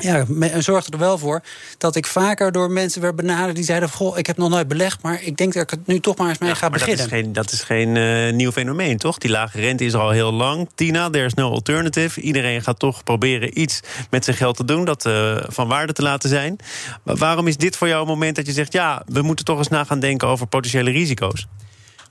Ja, 0.00 0.24
en 0.40 0.62
zorgde 0.62 0.92
er 0.92 0.98
wel 0.98 1.18
voor 1.18 1.42
dat 1.78 1.96
ik 1.96 2.06
vaker 2.06 2.52
door 2.52 2.70
mensen 2.70 3.00
werd 3.00 3.16
benaderd 3.16 3.56
die 3.56 3.64
zeiden: 3.64 3.90
Goh, 3.90 4.18
ik 4.18 4.26
heb 4.26 4.36
nog 4.36 4.48
nooit 4.48 4.68
belegd, 4.68 5.02
maar 5.02 5.22
ik 5.22 5.36
denk 5.36 5.52
dat 5.52 5.62
ik 5.62 5.70
het 5.70 5.86
nu 5.86 6.00
toch 6.00 6.16
maar 6.16 6.28
eens 6.28 6.38
mee 6.38 6.48
ja, 6.48 6.54
ga 6.54 6.70
beginnen. 6.70 6.96
Dat 6.96 7.06
is 7.06 7.12
geen, 7.12 7.32
dat 7.32 7.52
is 7.52 7.62
geen 7.62 7.96
uh, 7.96 8.32
nieuw 8.32 8.52
fenomeen, 8.52 8.96
toch? 8.96 9.18
Die 9.18 9.30
lage 9.30 9.60
rente 9.60 9.84
is 9.84 9.92
er 9.92 10.00
al 10.00 10.10
heel 10.10 10.32
lang. 10.32 10.68
Tina, 10.74 11.10
there 11.10 11.24
is 11.24 11.34
no 11.34 11.50
alternative. 11.50 12.20
Iedereen 12.20 12.62
gaat 12.62 12.78
toch 12.78 13.04
proberen 13.04 13.60
iets 13.60 13.80
met 14.10 14.24
zijn 14.24 14.36
geld 14.36 14.56
te 14.56 14.64
doen, 14.64 14.84
dat 14.84 15.06
uh, 15.06 15.36
van 15.46 15.68
waarde 15.68 15.92
te 15.92 16.02
laten 16.02 16.28
zijn. 16.28 16.56
Maar 17.02 17.16
waarom 17.16 17.46
is 17.46 17.56
dit 17.56 17.76
voor 17.76 17.88
jou 17.88 18.00
een 18.00 18.08
moment 18.08 18.36
dat 18.36 18.46
je 18.46 18.52
zegt: 18.52 18.72
ja, 18.72 19.02
we 19.06 19.22
moeten 19.22 19.44
toch 19.44 19.58
eens 19.58 19.68
na 19.68 19.84
gaan 19.84 20.00
denken 20.00 20.28
over 20.28 20.46
potentiële 20.46 20.90
risico's? 20.90 21.46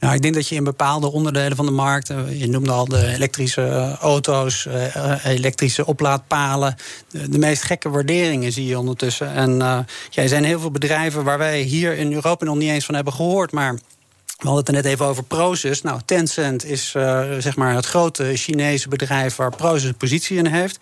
Nou, 0.01 0.13
ik 0.13 0.21
denk 0.21 0.33
dat 0.33 0.47
je 0.47 0.55
in 0.55 0.63
bepaalde 0.63 1.11
onderdelen 1.11 1.55
van 1.55 1.65
de 1.65 1.71
markt, 1.71 2.09
eh, 2.09 2.39
je 2.39 2.47
noemde 2.47 2.71
al 2.71 2.87
de 2.87 3.07
elektrische 3.07 3.67
eh, 3.67 3.93
auto's, 3.93 4.65
eh, 4.65 5.25
elektrische 5.25 5.85
oplaadpalen, 5.85 6.75
de, 7.09 7.37
meest 7.37 7.63
gekke 7.63 7.89
waarderingen 7.89 8.51
zie 8.51 8.65
je 8.65 8.79
ondertussen. 8.79 9.33
En 9.33 9.59
uh, 9.59 9.77
er 10.13 10.29
zijn 10.29 10.43
heel 10.43 10.59
veel 10.59 10.71
bedrijven 10.71 11.23
waar 11.23 11.37
wij 11.37 11.61
hier 11.61 11.97
in 11.97 12.13
Europa 12.13 12.45
nog 12.45 12.55
niet 12.55 12.69
eens 12.69 12.85
van 12.85 12.95
hebben 12.95 13.13
gehoord, 13.13 13.51
maar. 13.51 13.73
We 13.73 14.47
hadden 14.47 14.65
het 14.65 14.75
er 14.75 14.83
net 14.83 14.93
even 14.93 15.05
over 15.05 15.23
Proces. 15.23 15.81
Nou, 15.81 15.99
Tencent 16.05 16.65
is 16.65 16.91
zeg 17.39 17.55
maar 17.55 17.75
het 17.75 17.85
grote 17.85 18.35
Chinese 18.35 18.89
bedrijf 18.89 19.35
waar 19.35 19.55
Proces 19.55 19.83
een 19.83 19.97
positie 19.97 20.37
in 20.37 20.45
heeft. 20.45 20.79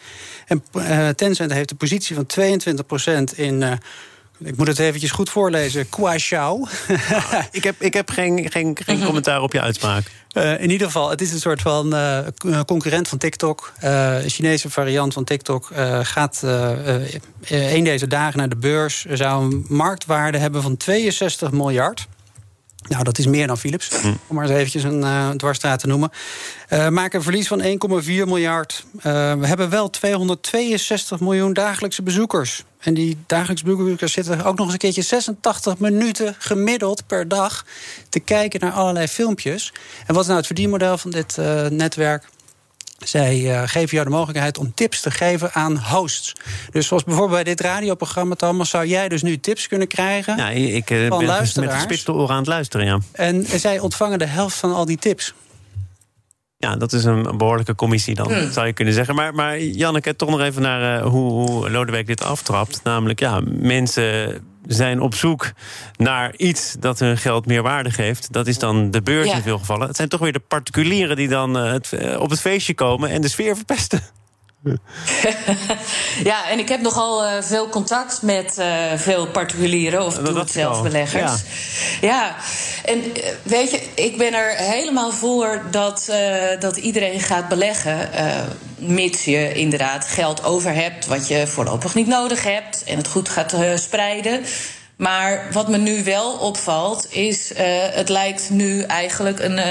En 0.47 0.63
Tencent 1.15 1.53
heeft 1.53 1.71
een 1.71 1.77
positie 1.77 2.15
van 2.15 2.25
22% 2.25 3.35
in 3.35 3.79
ik 4.43 4.57
moet 4.57 4.67
het 4.67 4.79
eventjes 4.79 5.11
goed 5.11 5.29
voorlezen. 5.29 5.89
Kuaishao. 5.89 6.67
ik 7.51 7.63
heb, 7.63 7.81
ik 7.81 7.93
heb 7.93 8.09
geen, 8.09 8.51
geen, 8.51 8.77
geen 8.83 8.95
mhm. 8.95 9.05
commentaar 9.05 9.41
op 9.41 9.53
je 9.53 9.61
uitspraak. 9.61 10.11
Uh, 10.33 10.61
in 10.61 10.69
ieder 10.69 10.87
geval, 10.87 11.09
het 11.09 11.21
is 11.21 11.31
een 11.31 11.39
soort 11.39 11.61
van 11.61 11.95
uh, 11.95 12.19
concurrent 12.65 13.07
van 13.07 13.17
TikTok. 13.17 13.73
Uh, 13.83 14.23
een 14.23 14.29
Chinese 14.29 14.69
variant 14.69 15.13
van 15.13 15.23
TikTok 15.23 15.71
gaat 16.01 16.41
een 17.47 17.83
deze 17.83 18.07
dagen 18.07 18.37
naar 18.37 18.49
de 18.49 18.55
beurs. 18.55 19.05
Zou 19.05 19.43
een 19.43 19.65
marktwaarde 19.67 20.37
hebben 20.37 20.61
van 20.61 20.77
62 20.77 21.51
miljard. 21.51 22.07
Nou, 22.87 23.03
dat 23.03 23.17
is 23.17 23.25
meer 23.25 23.47
dan 23.47 23.57
Philips, 23.57 23.89
hm. 23.89 24.07
om 24.27 24.35
maar 24.35 24.43
eens 24.45 24.53
eventjes 24.53 24.83
een 24.83 24.99
uh, 24.99 25.29
dwarsstraat 25.29 25.79
te 25.79 25.87
noemen. 25.87 26.11
Uh, 26.69 26.87
maken 26.87 27.17
een 27.17 27.23
verlies 27.23 27.47
van 27.47 27.61
1,4 27.61 28.05
miljard. 28.05 28.85
Uh, 28.97 29.01
we 29.33 29.47
hebben 29.47 29.69
wel 29.69 29.89
262 29.89 31.19
miljoen 31.19 31.53
dagelijkse 31.53 32.03
bezoekers. 32.03 32.63
En 32.79 32.93
die 32.93 33.17
dagelijkse 33.25 33.65
bezoekers 33.65 34.13
zitten 34.13 34.43
ook 34.43 34.57
nog 34.57 34.65
eens 34.65 34.73
een 34.73 34.79
keertje 34.79 35.01
86 35.01 35.77
minuten 35.77 36.35
gemiddeld 36.37 37.07
per 37.07 37.27
dag 37.27 37.65
te 38.09 38.19
kijken 38.19 38.59
naar 38.59 38.71
allerlei 38.71 39.07
filmpjes. 39.07 39.73
En 40.05 40.13
wat 40.13 40.21
is 40.21 40.25
nou 40.25 40.37
het 40.37 40.47
verdienmodel 40.47 40.97
van 40.97 41.11
dit 41.11 41.37
netwerk? 41.69 42.23
Zij 42.99 43.39
uh, 43.39 43.61
geven 43.65 43.89
jou 43.89 44.03
de 44.03 44.11
mogelijkheid 44.11 44.57
om 44.57 44.73
tips 44.73 45.01
te 45.01 45.11
geven 45.11 45.53
aan 45.53 45.77
hosts. 45.77 46.35
Dus 46.71 46.87
zoals 46.87 47.03
bijvoorbeeld 47.03 47.43
bij 47.43 47.55
dit 47.55 47.61
radioprogramma, 47.61 48.35
Thomas, 48.35 48.69
zou 48.69 48.85
jij 48.87 49.09
dus 49.09 49.21
nu 49.21 49.39
tips 49.39 49.67
kunnen 49.67 49.87
krijgen. 49.87 50.37
Ja, 50.37 50.49
ik 50.49 50.89
uh, 50.89 51.07
van 51.07 51.17
ben 51.17 51.27
luisteraars. 51.27 51.71
met 51.71 51.79
gespitste 51.79 52.13
oren 52.13 52.29
aan 52.29 52.37
het 52.37 52.47
luisteren. 52.47 52.85
Ja. 52.85 52.99
En 53.11 53.45
zij 53.59 53.79
ontvangen 53.79 54.19
de 54.19 54.25
helft 54.25 54.55
van 54.55 54.73
al 54.73 54.85
die 54.85 54.97
tips. 54.97 55.33
Ja, 56.61 56.75
dat 56.75 56.93
is 56.93 57.03
een 57.03 57.37
behoorlijke 57.37 57.75
commissie 57.75 58.15
dan, 58.15 58.31
Hmm. 58.31 58.51
zou 58.51 58.67
je 58.67 58.73
kunnen 58.73 58.93
zeggen. 58.93 59.15
Maar, 59.15 59.33
maar 59.35 59.59
Janneke, 59.59 60.15
toch 60.15 60.29
nog 60.29 60.41
even 60.41 60.61
naar 60.61 60.97
eh, 60.99 61.05
hoe, 61.05 61.31
hoe 61.31 61.69
Lodewijk 61.69 62.07
dit 62.07 62.23
aftrapt. 62.23 62.79
Namelijk, 62.83 63.19
ja, 63.19 63.41
mensen 63.45 64.41
zijn 64.67 65.01
op 65.01 65.15
zoek 65.15 65.51
naar 65.97 66.35
iets 66.35 66.75
dat 66.79 66.99
hun 66.99 67.17
geld 67.17 67.45
meer 67.45 67.61
waarde 67.61 67.91
geeft. 67.91 68.33
Dat 68.33 68.47
is 68.47 68.57
dan 68.57 68.91
de 68.91 69.01
beurs 69.01 69.27
Ja. 69.27 69.35
in 69.35 69.41
veel 69.41 69.57
gevallen. 69.57 69.87
Het 69.87 69.95
zijn 69.95 70.09
toch 70.09 70.19
weer 70.19 70.33
de 70.33 70.39
particulieren 70.39 71.15
die 71.15 71.27
dan 71.27 71.57
eh, 71.57 71.71
het, 71.71 71.93
eh, 71.93 72.19
op 72.19 72.29
het 72.29 72.39
feestje 72.41 72.73
komen... 72.73 73.09
en 73.09 73.21
de 73.21 73.27
sfeer 73.29 73.55
verpesten. 73.55 74.01
Ja, 76.23 76.49
en 76.49 76.59
ik 76.59 76.69
heb 76.69 76.81
nogal 76.81 77.41
veel 77.43 77.69
contact 77.69 78.21
met 78.21 78.63
veel 78.95 79.27
particulieren 79.27 80.05
of 80.05 80.15
doe-het-zelf 80.17 80.81
beleggers. 80.83 81.41
Ja. 82.01 82.35
en 82.85 83.01
weet 83.43 83.71
je, 83.71 83.78
ik 83.99 84.17
ben 84.17 84.33
er 84.33 84.55
helemaal 84.55 85.11
voor 85.11 85.61
dat, 85.71 86.07
eh, 86.09 86.59
dat 86.59 86.77
iedereen 86.77 87.19
gaat 87.19 87.47
beleggen. 87.47 88.13
eh, 88.13 88.41
mits 88.77 89.25
je 89.25 89.53
inderdaad 89.53 90.05
geld 90.05 90.43
over 90.43 90.73
hebt 90.73 91.05
wat 91.05 91.27
je 91.27 91.47
voorlopig 91.47 91.95
niet 91.95 92.07
nodig 92.07 92.43
hebt 92.43 92.83
en 92.83 92.97
het 92.97 93.07
goed 93.07 93.29
gaat 93.29 93.53
eh, 93.53 93.75
spreiden. 93.75 94.43
Maar 94.95 95.47
wat 95.51 95.67
me 95.67 95.77
nu 95.77 96.03
wel 96.03 96.31
opvalt, 96.31 97.07
is 97.13 97.51
uh, 97.51 97.57
het 97.91 98.09
lijkt 98.09 98.49
nu 98.49 98.81
eigenlijk 98.81 99.39
een, 99.39 99.61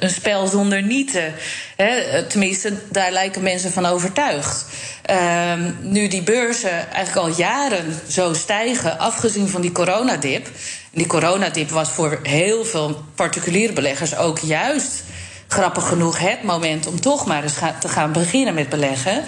een 0.00 0.10
spel 0.10 0.46
zonder 0.46 0.82
nieten. 0.82 1.34
Hè? 1.76 2.22
Tenminste, 2.22 2.72
daar 2.90 3.10
lijken 3.10 3.42
mensen 3.42 3.72
van 3.72 3.86
overtuigd. 3.86 4.66
Uh, 5.10 5.52
nu 5.80 6.08
die 6.08 6.22
beurzen 6.22 6.92
eigenlijk 6.92 7.16
al 7.16 7.36
jaren 7.36 8.00
zo 8.08 8.32
stijgen, 8.34 8.98
afgezien 8.98 9.48
van 9.48 9.60
die 9.60 9.72
coronadip. 9.72 10.48
En 10.96 11.02
die 11.02 11.10
coronadip 11.10 11.70
was 11.70 11.88
voor 11.88 12.18
heel 12.22 12.64
veel 12.64 13.04
particuliere 13.14 13.72
beleggers 13.72 14.16
ook 14.16 14.38
juist 14.38 15.02
grappig 15.48 15.88
genoeg 15.88 16.18
het 16.18 16.42
moment 16.42 16.86
om 16.86 17.00
toch 17.00 17.26
maar 17.26 17.42
eens 17.42 17.58
te 17.80 17.88
gaan 17.88 18.12
beginnen 18.12 18.54
met 18.54 18.68
beleggen. 18.68 19.24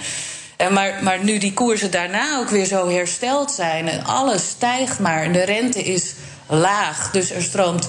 Uh, 0.59 0.69
maar, 0.69 1.03
maar 1.03 1.25
nu 1.25 1.39
die 1.39 1.53
koersen 1.53 1.91
daarna 1.91 2.39
ook 2.39 2.49
weer 2.49 2.65
zo 2.65 2.89
hersteld 2.89 3.51
zijn 3.51 3.89
en 3.89 4.05
alles 4.05 4.49
stijgt 4.49 4.99
maar 4.99 5.23
en 5.23 5.33
de 5.33 5.45
rente 5.45 5.83
is 5.83 6.15
laag, 6.47 7.11
dus 7.11 7.31
er 7.31 7.43
stroomt 7.43 7.89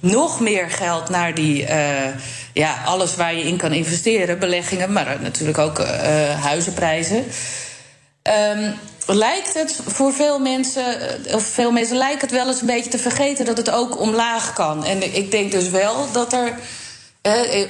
nog 0.00 0.40
meer 0.40 0.70
geld 0.70 1.08
naar 1.08 1.34
die, 1.34 1.62
uh, 1.62 1.68
ja, 2.52 2.82
alles 2.84 3.16
waar 3.16 3.34
je 3.34 3.44
in 3.44 3.56
kan 3.56 3.72
investeren, 3.72 4.38
beleggingen, 4.38 4.92
maar 4.92 5.16
natuurlijk 5.20 5.58
ook 5.58 5.78
uh, 5.78 5.86
huizenprijzen. 6.42 7.24
Um, 8.56 8.74
lijkt 9.06 9.54
het 9.54 9.78
voor 9.86 10.12
veel 10.12 10.38
mensen, 10.38 10.84
of 11.32 11.44
veel 11.44 11.72
mensen 11.72 11.96
lijkt 11.96 12.20
het 12.20 12.30
wel 12.30 12.46
eens 12.46 12.60
een 12.60 12.66
beetje 12.66 12.90
te 12.90 12.98
vergeten 12.98 13.44
dat 13.44 13.56
het 13.56 13.70
ook 13.70 14.00
omlaag 14.00 14.52
kan. 14.52 14.84
En 14.84 15.14
ik 15.14 15.30
denk 15.30 15.50
dus 15.50 15.68
wel 15.68 16.12
dat 16.12 16.32
er 16.32 16.58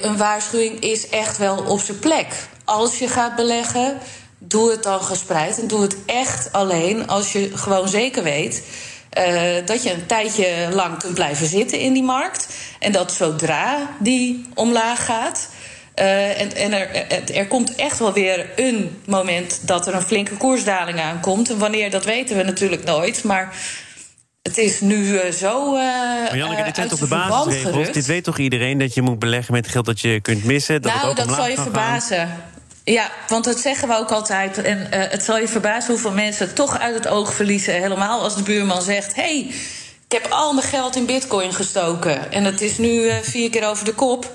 een 0.01 0.17
waarschuwing 0.17 0.79
is 0.79 1.09
echt 1.09 1.37
wel 1.37 1.57
op 1.57 1.79
zijn 1.79 1.99
plek. 1.99 2.27
Als 2.65 2.99
je 2.99 3.07
gaat 3.07 3.35
beleggen, 3.35 3.97
doe 4.37 4.71
het 4.71 4.83
dan 4.83 5.01
gespreid. 5.01 5.59
En 5.59 5.67
doe 5.67 5.81
het 5.81 5.95
echt 6.05 6.51
alleen 6.51 7.07
als 7.07 7.31
je 7.31 7.57
gewoon 7.57 7.87
zeker 7.87 8.23
weet. 8.23 8.63
Uh, 9.17 9.65
dat 9.65 9.83
je 9.83 9.91
een 9.91 10.05
tijdje 10.05 10.67
lang 10.71 10.99
kunt 10.99 11.13
blijven 11.13 11.47
zitten 11.47 11.79
in 11.79 11.93
die 11.93 12.03
markt. 12.03 12.47
En 12.79 12.91
dat 12.91 13.11
zodra 13.11 13.89
die 13.99 14.45
omlaag 14.53 15.05
gaat. 15.05 15.47
Uh, 15.99 16.41
en 16.41 16.55
en 16.55 16.73
er, 16.73 16.89
er, 17.33 17.47
komt 17.47 17.75
echt 17.75 17.99
wel 17.99 18.13
weer 18.13 18.49
een 18.55 19.01
moment 19.05 19.67
dat 19.67 19.87
er 19.87 19.95
een 19.95 20.01
flinke 20.01 20.37
koersdaling 20.37 20.99
aankomt. 20.99 21.49
En 21.49 21.57
wanneer, 21.57 21.89
dat 21.89 22.05
weten 22.05 22.37
we 22.37 22.43
natuurlijk 22.43 22.83
nooit. 22.83 23.23
Maar 23.23 23.55
het 24.41 24.57
is 24.57 24.81
nu 24.81 24.95
uh, 24.95 25.31
zo. 25.31 25.65
Uh, 25.65 25.73
maar 25.73 26.37
Janneke, 26.37 26.63
dit 26.63 26.75
zijn 26.75 26.87
toch 26.87 26.99
de 26.99 27.07
basisregels? 27.07 27.91
Dit 27.91 28.05
weet 28.05 28.23
toch 28.23 28.37
iedereen 28.37 28.77
dat 28.77 28.93
je 28.93 29.01
moet 29.01 29.19
beleggen 29.19 29.53
met 29.53 29.67
geld 29.67 29.85
dat 29.85 29.99
je 29.99 30.21
kunt 30.21 30.43
missen? 30.43 30.81
Dat 30.81 30.93
nou, 30.93 31.09
het 31.09 31.19
ook 31.19 31.27
dat 31.27 31.35
zal 31.35 31.47
je 31.47 31.55
verbazen. 31.55 32.17
Gaan. 32.17 32.43
Ja, 32.83 33.11
want 33.27 33.43
dat 33.43 33.59
zeggen 33.59 33.87
we 33.87 33.97
ook 33.97 34.11
altijd. 34.11 34.61
En 34.61 34.77
uh, 34.77 34.85
het 34.89 35.23
zal 35.23 35.37
je 35.37 35.47
verbazen 35.47 35.91
hoeveel 35.91 36.11
mensen 36.11 36.45
het 36.45 36.55
toch 36.55 36.79
uit 36.79 36.95
het 36.95 37.07
oog 37.07 37.33
verliezen. 37.33 37.73
Helemaal 37.73 38.21
als 38.21 38.35
de 38.35 38.43
buurman 38.43 38.81
zegt: 38.81 39.15
hey, 39.15 39.51
ik 40.05 40.21
heb 40.21 40.27
al 40.29 40.53
mijn 40.53 40.67
geld 40.67 40.95
in 40.95 41.05
Bitcoin 41.05 41.53
gestoken. 41.53 42.31
En 42.31 42.43
het 42.43 42.61
is 42.61 42.77
nu 42.77 42.87
uh, 42.87 43.15
vier 43.21 43.49
keer 43.49 43.67
over 43.67 43.85
de 43.85 43.93
kop. 43.93 44.31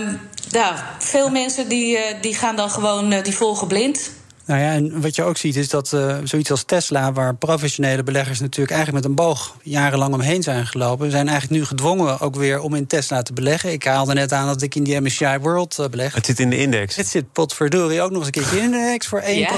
Um, 0.00 0.20
ja, 0.50 0.96
veel 0.98 1.30
mensen 1.30 1.68
die, 1.68 1.96
uh, 1.96 2.02
die 2.20 2.34
gaan 2.34 2.56
dan 2.56 2.70
gewoon, 2.70 3.12
uh, 3.12 3.22
die 3.22 3.34
volgen 3.34 3.66
blind. 3.66 4.10
Nou 4.46 4.60
ja, 4.60 4.72
en 4.72 5.00
wat 5.00 5.14
je 5.16 5.22
ook 5.22 5.36
ziet 5.36 5.56
is 5.56 5.68
dat 5.68 5.92
uh, 5.92 6.16
zoiets 6.24 6.50
als 6.50 6.62
Tesla, 6.62 7.12
waar 7.12 7.34
professionele 7.34 8.02
beleggers 8.02 8.40
natuurlijk 8.40 8.76
eigenlijk 8.76 9.04
met 9.04 9.10
een 9.10 9.24
boog 9.24 9.56
jarenlang 9.62 10.14
omheen 10.14 10.42
zijn 10.42 10.66
gelopen, 10.66 11.10
zijn 11.10 11.28
eigenlijk 11.28 11.60
nu 11.60 11.66
gedwongen 11.66 12.20
ook 12.20 12.34
weer 12.36 12.60
om 12.60 12.74
in 12.74 12.86
Tesla 12.86 13.22
te 13.22 13.32
beleggen. 13.32 13.72
Ik 13.72 13.84
haalde 13.84 14.14
net 14.14 14.32
aan 14.32 14.46
dat 14.46 14.62
ik 14.62 14.74
in 14.74 14.82
die 14.82 15.00
MSCI 15.00 15.38
World 15.40 15.78
uh, 15.80 15.86
beleg. 15.86 16.14
Het 16.14 16.26
zit 16.26 16.40
in 16.40 16.50
de 16.50 16.58
index. 16.58 16.96
Het 16.96 17.06
zit 17.06 17.32
potverdorie 17.32 18.00
ook 18.00 18.10
nog 18.10 18.18
eens 18.18 18.26
een 18.26 18.32
keertje 18.32 18.60
in 18.60 18.70
de 18.70 18.76
index 18.76 19.06
voor 19.06 19.22
1%. 19.22 19.26
Ja. 19.26 19.48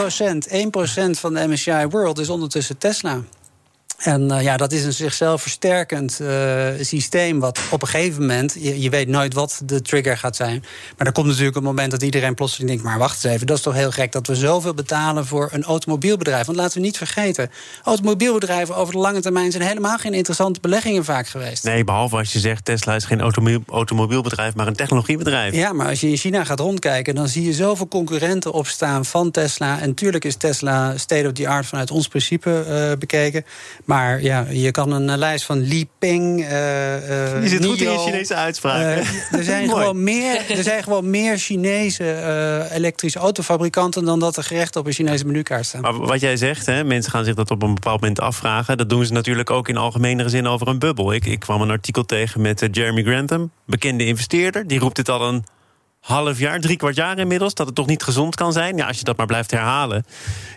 1% 1.06 1.10
van 1.10 1.34
de 1.34 1.48
MSCI 1.48 1.86
World 1.90 2.18
is 2.18 2.28
ondertussen 2.28 2.78
Tesla. 2.78 3.20
En 3.98 4.22
uh, 4.22 4.42
ja, 4.42 4.56
dat 4.56 4.72
is 4.72 4.84
een 4.84 4.92
zichzelf 4.92 5.42
versterkend 5.42 6.18
uh, 6.22 6.68
systeem. 6.80 7.40
Wat 7.40 7.60
op 7.70 7.82
een 7.82 7.88
gegeven 7.88 8.20
moment, 8.20 8.56
je, 8.58 8.80
je, 8.80 8.90
weet 8.90 9.08
nooit 9.08 9.34
wat 9.34 9.62
de 9.64 9.82
trigger 9.82 10.16
gaat 10.16 10.36
zijn. 10.36 10.64
Maar 10.96 11.06
er 11.06 11.12
komt 11.12 11.26
natuurlijk 11.26 11.56
een 11.56 11.62
moment 11.62 11.90
dat 11.90 12.02
iedereen 12.02 12.34
plotseling 12.34 12.68
denkt: 12.68 12.84
maar 12.84 12.98
wacht 12.98 13.24
eens 13.24 13.34
even, 13.34 13.46
dat 13.46 13.56
is 13.56 13.62
toch 13.62 13.74
heel 13.74 13.90
gek 13.90 14.12
dat 14.12 14.26
we 14.26 14.34
zoveel 14.34 14.74
betalen 14.74 15.26
voor 15.26 15.48
een 15.52 15.64
automobielbedrijf. 15.64 16.46
Want 16.46 16.58
laten 16.58 16.78
we 16.78 16.84
niet 16.84 16.96
vergeten: 16.96 17.50
automobielbedrijven 17.82 18.76
over 18.76 18.92
de 18.94 19.00
lange 19.00 19.20
termijn 19.20 19.50
zijn 19.50 19.62
helemaal 19.62 19.98
geen 19.98 20.14
interessante 20.14 20.60
beleggingen 20.60 21.04
vaak 21.04 21.28
geweest. 21.28 21.64
Nee, 21.64 21.84
behalve 21.84 22.16
als 22.16 22.32
je 22.32 22.38
zegt: 22.38 22.64
Tesla 22.64 22.94
is 22.94 23.04
geen 23.04 23.20
automobiel, 23.20 23.62
automobielbedrijf, 23.68 24.54
maar 24.54 24.66
een 24.66 24.76
technologiebedrijf. 24.76 25.54
Ja, 25.54 25.72
maar 25.72 25.88
als 25.88 26.00
je 26.00 26.08
in 26.08 26.16
China 26.16 26.44
gaat 26.44 26.60
rondkijken, 26.60 27.14
dan 27.14 27.28
zie 27.28 27.44
je 27.44 27.52
zoveel 27.52 27.88
concurrenten 27.88 28.52
opstaan 28.52 29.04
van 29.04 29.30
Tesla. 29.30 29.80
En 29.80 29.94
tuurlijk 29.94 30.24
is 30.24 30.36
Tesla 30.36 30.98
state 30.98 31.26
of 31.26 31.32
the 31.32 31.48
art 31.48 31.66
vanuit 31.66 31.90
ons 31.90 32.08
principe 32.08 32.64
uh, 32.68 32.98
bekeken. 32.98 33.44
Maar 33.88 34.22
ja, 34.22 34.46
je 34.50 34.70
kan 34.70 34.92
een 34.92 35.18
lijst 35.18 35.44
van 35.44 35.60
Li 35.60 35.88
Peng. 35.98 36.40
Uh, 36.40 36.48
je 37.42 37.48
zit 37.48 37.60
Nio, 37.60 37.70
goed 37.70 37.80
in 37.80 37.90
je 37.90 37.98
Chinese 37.98 38.34
uitspraak. 38.34 38.80
Uh, 38.80 38.96
er, 39.32 39.44
zijn 39.44 39.68
gewoon 39.74 40.02
meer, 40.02 40.50
er 40.50 40.62
zijn 40.62 40.82
gewoon 40.82 41.10
meer 41.10 41.38
Chinese 41.38 42.04
uh, 42.04 42.76
elektrische 42.76 43.18
autofabrikanten 43.18 44.04
dan 44.04 44.18
dat 44.18 44.36
er 44.36 44.42
gerechten 44.42 44.80
op 44.80 44.86
een 44.86 44.92
Chinese 44.92 45.26
menukaart 45.26 45.66
staan. 45.66 45.80
Maar 45.80 45.96
wat 45.96 46.20
jij 46.20 46.36
zegt, 46.36 46.66
hè, 46.66 46.84
mensen 46.84 47.10
gaan 47.10 47.24
zich 47.24 47.34
dat 47.34 47.50
op 47.50 47.62
een 47.62 47.74
bepaald 47.74 48.00
moment 48.00 48.20
afvragen. 48.20 48.76
Dat 48.76 48.88
doen 48.88 49.06
ze 49.06 49.12
natuurlijk 49.12 49.50
ook 49.50 49.68
in 49.68 49.76
algemenere 49.76 50.28
zin 50.28 50.46
over 50.46 50.68
een 50.68 50.78
bubbel. 50.78 51.12
Ik, 51.12 51.26
ik 51.26 51.40
kwam 51.40 51.60
een 51.60 51.70
artikel 51.70 52.04
tegen 52.04 52.40
met 52.40 52.68
Jeremy 52.70 53.02
Grantham, 53.02 53.50
bekende 53.66 54.04
investeerder. 54.04 54.66
Die 54.66 54.78
roept 54.78 54.96
dit 54.96 55.08
al 55.08 55.28
een 55.28 55.44
half 56.08 56.38
jaar, 56.38 56.60
drie 56.60 56.76
kwart 56.76 56.96
jaar 56.96 57.18
inmiddels, 57.18 57.54
dat 57.54 57.66
het 57.66 57.74
toch 57.74 57.86
niet 57.86 58.02
gezond 58.02 58.34
kan 58.34 58.52
zijn. 58.52 58.76
Ja, 58.76 58.86
als 58.86 58.98
je 58.98 59.04
dat 59.04 59.16
maar 59.16 59.26
blijft 59.26 59.50
herhalen. 59.50 60.06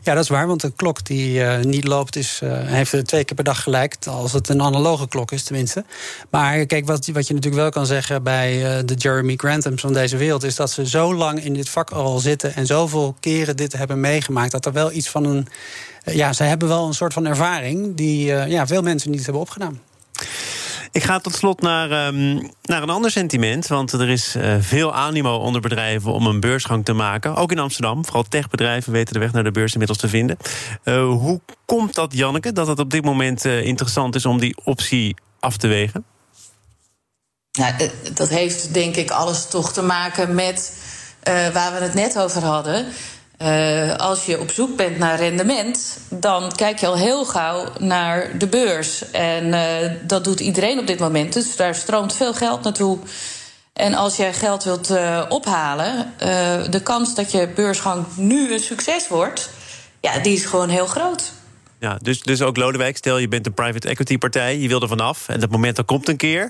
Ja, 0.04 0.14
dat 0.14 0.24
is 0.24 0.30
waar, 0.30 0.48
want 0.48 0.64
een 0.64 0.76
klok 0.76 1.06
die 1.06 1.40
uh, 1.40 1.60
niet 1.60 1.88
loopt, 1.88 2.16
is, 2.16 2.40
uh, 2.44 2.52
heeft 2.54 3.08
twee 3.08 3.24
keer 3.24 3.36
per 3.36 3.44
dag 3.44 3.64
gelijk. 3.64 3.96
Als 4.06 4.34
het 4.34 4.50
een 4.50 4.62
analoge 4.62 5.08
klok 5.08 5.32
is, 5.32 5.44
tenminste. 5.44 5.86
Maar 6.30 6.66
kijk, 6.66 6.86
wat, 6.86 7.08
wat 7.08 7.28
je 7.28 7.34
natuurlijk 7.34 7.62
wel 7.62 7.72
kan 7.72 7.86
zeggen 7.86 8.24
bij 8.24 8.78
uh, 8.78 8.84
de 8.86 8.94
Jeremy 8.94 9.36
Granthams 9.36 9.82
van 9.82 9.94
deze 9.94 10.18
wereld, 10.18 10.44
is 10.44 10.56
dat 10.56 10.72
ze 10.72 10.88
zo 10.88 11.16
lang 11.16 11.44
in 11.44 11.54
dit 11.54 11.70
vak 11.70 11.90
al 11.90 12.20
zitten 12.20 12.56
en 12.56 12.66
zoveel 12.66 13.16
keren 13.20 13.58
dit 13.58 13.74
hebben 13.74 14.00
meegemaakt, 14.00 14.52
dat 14.52 14.66
er 14.66 14.74
wel 14.74 14.92
iets 14.92 15.10
van 15.10 15.26
een. 15.26 15.48
Ja, 16.04 16.34
ze 16.34 16.44
hebben 16.44 16.68
wel 16.68 16.88
een 16.88 16.94
soort 16.94 17.14
van 17.14 17.26
ervaring 17.26 17.96
die 17.96 18.26
ja, 18.26 18.68
veel 18.68 18.82
mensen 18.82 19.12
niet 19.12 19.24
hebben 19.24 19.42
opgedaan. 19.42 19.80
Ik 20.92 21.04
ga 21.04 21.20
tot 21.20 21.36
slot 21.36 21.62
naar, 21.62 22.08
um, 22.08 22.52
naar 22.62 22.82
een 22.82 22.90
ander 22.90 23.12
sentiment. 23.12 23.68
Want 23.68 23.92
er 23.92 24.10
is 24.10 24.36
uh, 24.36 24.56
veel 24.60 24.94
animo 24.94 25.36
onder 25.36 25.62
bedrijven 25.62 26.14
om 26.14 26.26
een 26.26 26.40
beursgang 26.40 26.86
te 26.86 26.94
maken. 26.94 27.36
Ook 27.36 27.52
in 27.52 27.60
Amsterdam. 27.60 28.06
Vooral 28.06 28.24
techbedrijven 28.24 28.92
weten 28.92 29.14
de 29.14 29.20
weg 29.20 29.32
naar 29.32 29.44
de 29.44 29.52
beurs 29.52 29.72
inmiddels 29.72 30.00
te 30.00 30.10
vinden. 30.10 30.38
Uh, 30.84 31.04
hoe 31.04 31.42
komt 31.66 31.96
dat, 31.96 32.14
Janneke, 32.14 32.54
dat 32.54 32.68
het 32.68 32.80
op 32.80 32.92
dit 32.92 33.04
moment 33.04 33.46
uh, 33.46 33.66
interessant 33.66 34.16
is 34.16 34.26
om 34.26 34.40
die 34.40 34.56
optie 34.64 35.16
af 35.40 35.58
te 35.58 35.68
wegen? 35.68 36.06
Nou, 37.52 37.90
dat 38.14 38.30
heeft 38.30 38.74
denk 38.74 38.96
ik 38.96 39.12
alles 39.12 39.48
toch 39.48 39.74
te 39.74 39.82
maken 39.82 40.36
met 40.36 40.74
waar 41.54 41.74
we 41.74 41.80
het 41.80 41.94
net 41.94 42.20
over 42.20 42.44
hadden. 42.44 42.86
Uh, 43.42 43.96
als 43.96 44.26
je 44.26 44.40
op 44.40 44.52
zoek 44.52 44.76
bent 44.76 44.98
naar 44.98 45.18
rendement, 45.18 45.98
dan 46.10 46.52
kijk 46.56 46.80
je 46.80 46.88
al 46.88 46.96
heel 46.96 47.26
gauw 47.26 47.66
naar 47.80 48.38
de 48.38 48.48
beurs. 48.48 49.12
En 49.12 49.46
uh, 49.46 49.92
dat 50.08 50.24
doet 50.24 50.40
iedereen 50.40 50.80
op 50.80 50.88
dit 50.88 51.00
moment. 51.00 51.34
Dus 51.34 51.56
daar 51.56 51.76
stroomt 51.76 52.14
veel 52.14 52.34
geld 52.34 52.64
naartoe. 52.64 53.00
En 53.74 53.94
als 53.94 54.16
jij 54.16 54.34
geld 54.34 54.64
wilt 54.64 54.90
uh, 54.90 55.26
ophalen, 55.30 56.14
de 56.70 56.82
kans 56.84 57.16
dat 57.16 57.32
je 57.32 57.48
beursgang 57.56 58.06
nu 58.16 58.54
een 58.54 58.60
succes 58.60 59.08
wordt, 59.08 59.50
ja, 60.02 60.20
die 60.20 60.34
is 60.34 60.46
gewoon 60.46 60.70
heel 60.70 60.88
groot. 60.88 61.32
Ja, 61.82 61.98
dus, 62.02 62.22
dus 62.22 62.42
ook 62.42 62.58
Lodewijk, 62.58 62.98
stel 62.98 63.18
je 63.18 63.28
bent 63.28 63.46
een 63.46 63.54
private 63.54 63.88
equity 63.88 64.18
partij, 64.18 64.58
je 64.58 64.68
wil 64.68 64.82
er 64.82 64.88
vanaf 64.88 65.28
en 65.28 65.40
dat 65.40 65.50
moment 65.50 65.76
dat 65.76 65.86
komt 65.86 66.10
een 66.10 66.18
keer. 66.18 66.50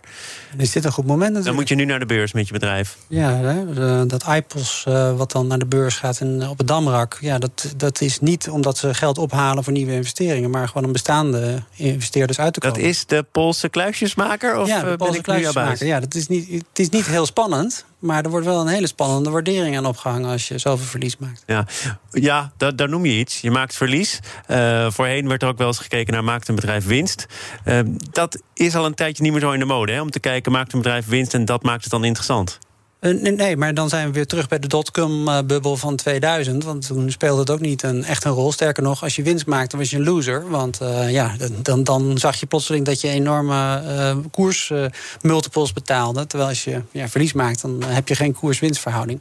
Is 0.58 0.72
dit 0.72 0.86
een 0.86 0.92
goed 0.92 1.06
moment 1.06 1.20
natuurlijk? 1.20 1.46
Dan 1.46 1.56
moet 1.56 1.68
je 1.68 1.76
nu 1.76 1.86
naar 1.86 2.00
de 2.00 2.06
beurs 2.06 2.34
met 2.34 2.48
je 2.48 2.54
bedrijf. 2.54 2.98
Ja, 3.08 3.36
hè, 3.36 4.06
dat 4.06 4.26
IPOS 4.28 4.86
uh, 4.88 5.18
wat 5.18 5.32
dan 5.32 5.48
naar 5.48 5.60
de 5.60 5.66
beurs 5.66 5.96
gaat 5.96 6.20
en 6.20 6.48
op 6.50 6.58
het 6.58 6.68
Damrak... 6.68 7.18
Ja, 7.22 7.40
dat, 7.40 7.74
dat 7.78 8.02
is 8.02 8.20
niet 8.20 8.50
omdat 8.50 8.78
ze 8.78 8.94
geld 8.94 9.18
ophalen 9.18 9.64
voor 9.64 9.74
nieuwe 9.74 9.94
investeringen... 9.94 10.50
maar 10.50 10.68
gewoon 10.68 10.86
om 10.86 10.92
bestaande 10.92 11.64
investeerders 11.76 12.40
uit 12.40 12.54
te 12.54 12.60
Dat 12.60 12.72
komen. 12.72 12.88
is 12.88 13.06
de 13.06 13.26
Poolse 13.32 13.70
kluisjesmaker? 13.70 14.58
Of 14.58 14.68
ja, 14.68 14.76
eh, 14.76 14.82
de 14.82 14.88
ben 14.88 14.98
Poolse 14.98 15.22
kluisjesmaker. 15.22 15.86
Ja, 15.86 16.00
dat 16.00 16.16
is 16.16 16.28
niet, 16.28 16.52
het 16.52 16.80
is 16.80 16.90
niet 16.90 17.06
heel 17.06 17.26
spannend... 17.26 17.86
maar 18.00 18.24
er 18.24 18.30
wordt 18.30 18.46
wel 18.46 18.62
een 18.62 18.68
hele 18.68 18.88
spannende 18.88 19.30
waardering 19.30 19.78
aan 19.78 19.86
opgehangen... 19.86 20.30
als 20.30 20.48
je 20.48 20.58
zoveel 20.58 20.86
verlies 20.86 21.18
maakt. 21.18 21.44
Ja, 21.46 21.66
ja 22.12 22.52
daar, 22.58 22.76
daar 22.76 22.90
noem 22.90 23.06
je 23.06 23.18
iets. 23.18 23.42
Je 23.42 23.52
maakt 23.52 23.76
verlies. 23.76 24.20
Uh, 24.48 24.92
voorheen 24.92 25.21
werd 25.28 25.42
er 25.42 25.48
ook 25.48 25.58
wel 25.58 25.68
eens 25.68 25.80
gekeken 25.80 26.14
naar 26.14 26.24
maakt 26.24 26.48
een 26.48 26.56
bedrijf 26.56 26.86
winst. 26.86 27.26
Uh, 27.66 27.80
dat 28.12 28.42
is 28.54 28.76
al 28.76 28.86
een 28.86 28.94
tijdje 28.94 29.24
niet 29.24 29.32
meer 29.32 29.42
zo 29.42 29.52
in 29.52 29.60
de 29.60 29.66
mode. 29.66 29.92
Hè? 29.92 30.02
Om 30.02 30.12
te 30.12 30.20
kijken, 30.20 30.52
maakt 30.52 30.74
een 30.74 30.82
bedrijf 30.82 31.08
winst 31.08 31.34
en 31.34 31.46
dat 31.46 31.64
maakt 31.64 31.82
het 31.82 31.92
dan 31.92 32.04
interessant. 32.04 32.60
Uh, 33.02 33.34
nee, 33.36 33.58
maar 33.58 33.74
dan 33.74 33.90
zijn 33.90 34.08
we 34.08 34.14
weer 34.14 34.28
terug 34.28 34.48
bij 34.48 34.60
de 34.60 34.68
dotcom-bubbel 34.68 35.78
van 35.78 35.96
2000. 35.96 36.64
Want 36.64 36.88
toen 36.88 37.12
speelde 37.12 37.40
het 37.40 37.50
ook 37.50 37.60
niet 37.60 37.84
een, 37.84 38.04
echt 38.04 38.24
een 38.24 38.32
rol. 38.32 38.52
Sterker 38.52 38.84
nog, 38.84 39.04
als 39.04 39.16
je 39.16 39.24
winst 39.24 39.46
maakte, 39.46 39.78
was 39.78 39.90
je 39.90 39.98
een 39.98 40.04
loser. 40.04 40.50
Want 40.50 40.82
uh, 40.82 41.12
ja, 41.12 41.36
dan, 41.62 41.84
dan 41.84 42.18
zag 42.18 42.36
je 42.36 42.46
plotseling 42.46 42.86
dat 42.86 43.02
je 43.02 43.08
enorme 43.08 43.84
uh, 43.86 44.16
koersmultiples 44.32 45.74
betaalde. 45.74 46.28
Terwijl 46.28 46.50
als 46.50 46.64
je 46.64 46.82
ja, 46.92 47.10
verlies 47.10 47.34
maakt, 47.34 47.62
dan 47.62 47.84
heb 47.84 48.08
je 48.08 48.16
geen 48.16 48.34
koers-winstverhouding. 48.34 49.20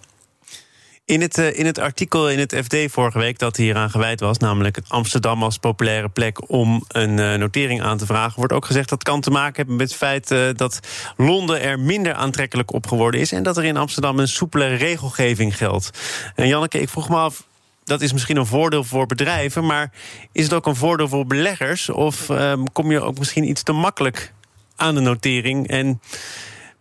In 1.10 1.20
het, 1.20 1.38
uh, 1.38 1.58
in 1.58 1.66
het 1.66 1.78
artikel 1.78 2.30
in 2.30 2.38
het 2.38 2.56
FD 2.64 2.76
vorige 2.88 3.18
week 3.18 3.38
dat 3.38 3.56
hieraan 3.56 3.90
gewijd 3.90 4.20
was, 4.20 4.38
namelijk 4.38 4.78
Amsterdam 4.88 5.42
als 5.42 5.58
populaire 5.58 6.08
plek 6.08 6.50
om 6.50 6.84
een 6.88 7.18
uh, 7.18 7.34
notering 7.34 7.82
aan 7.82 7.98
te 7.98 8.06
vragen, 8.06 8.36
wordt 8.36 8.52
ook 8.52 8.64
gezegd 8.64 8.88
dat 8.88 9.02
kan 9.02 9.20
te 9.20 9.30
maken 9.30 9.56
hebben 9.56 9.76
met 9.76 9.88
het 9.88 9.96
feit 9.96 10.30
uh, 10.30 10.48
dat 10.56 10.80
Londen 11.16 11.60
er 11.60 11.80
minder 11.80 12.14
aantrekkelijk 12.14 12.72
op 12.72 12.86
geworden 12.86 13.20
is 13.20 13.32
en 13.32 13.42
dat 13.42 13.56
er 13.56 13.64
in 13.64 13.76
Amsterdam 13.76 14.18
een 14.18 14.28
soepele 14.28 14.74
regelgeving 14.74 15.56
geldt. 15.56 15.90
En 16.34 16.48
Janneke, 16.48 16.80
ik 16.80 16.88
vroeg 16.88 17.08
me 17.08 17.16
af. 17.16 17.46
Dat 17.84 18.00
is 18.00 18.12
misschien 18.12 18.36
een 18.36 18.46
voordeel 18.46 18.84
voor 18.84 19.06
bedrijven, 19.06 19.66
maar 19.66 19.92
is 20.32 20.44
het 20.44 20.52
ook 20.52 20.66
een 20.66 20.76
voordeel 20.76 21.08
voor 21.08 21.26
beleggers? 21.26 21.88
Of 21.88 22.28
um, 22.28 22.72
kom 22.72 22.90
je 22.90 23.00
ook 23.00 23.18
misschien 23.18 23.48
iets 23.48 23.62
te 23.62 23.72
makkelijk 23.72 24.32
aan 24.76 24.94
de 24.94 25.00
notering 25.00 25.68
en 25.68 26.00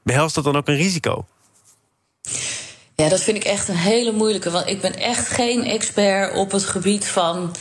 behelst 0.04 0.36
dat 0.36 0.44
dan 0.44 0.58
ook 0.58 0.68
een 0.68 0.76
risico? 0.76 1.26
Ja, 3.00 3.10
dat 3.10 3.22
vind 3.22 3.38
ik 3.38 3.44
echt 3.44 3.68
een 3.68 3.76
hele 3.76 4.12
moeilijke. 4.12 4.50
Want 4.50 4.70
ik 4.70 4.82
ben 4.82 5.00
echt 5.00 5.28
geen 5.28 5.66
expert 5.66 6.36
op 6.36 6.52
het 6.52 6.66
gebied 6.66 7.08
van. 7.08 7.56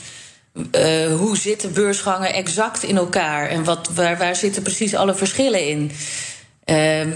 Uh, 0.72 1.16
hoe 1.16 1.36
zitten 1.36 1.72
beursgangen 1.72 2.32
exact 2.32 2.82
in 2.82 2.96
elkaar? 2.96 3.48
En 3.48 3.64
wat, 3.64 3.88
waar, 3.94 4.18
waar 4.18 4.36
zitten 4.36 4.62
precies 4.62 4.94
alle 4.94 5.14
verschillen 5.14 5.66
in? 5.66 5.90
Uh, 6.64 7.12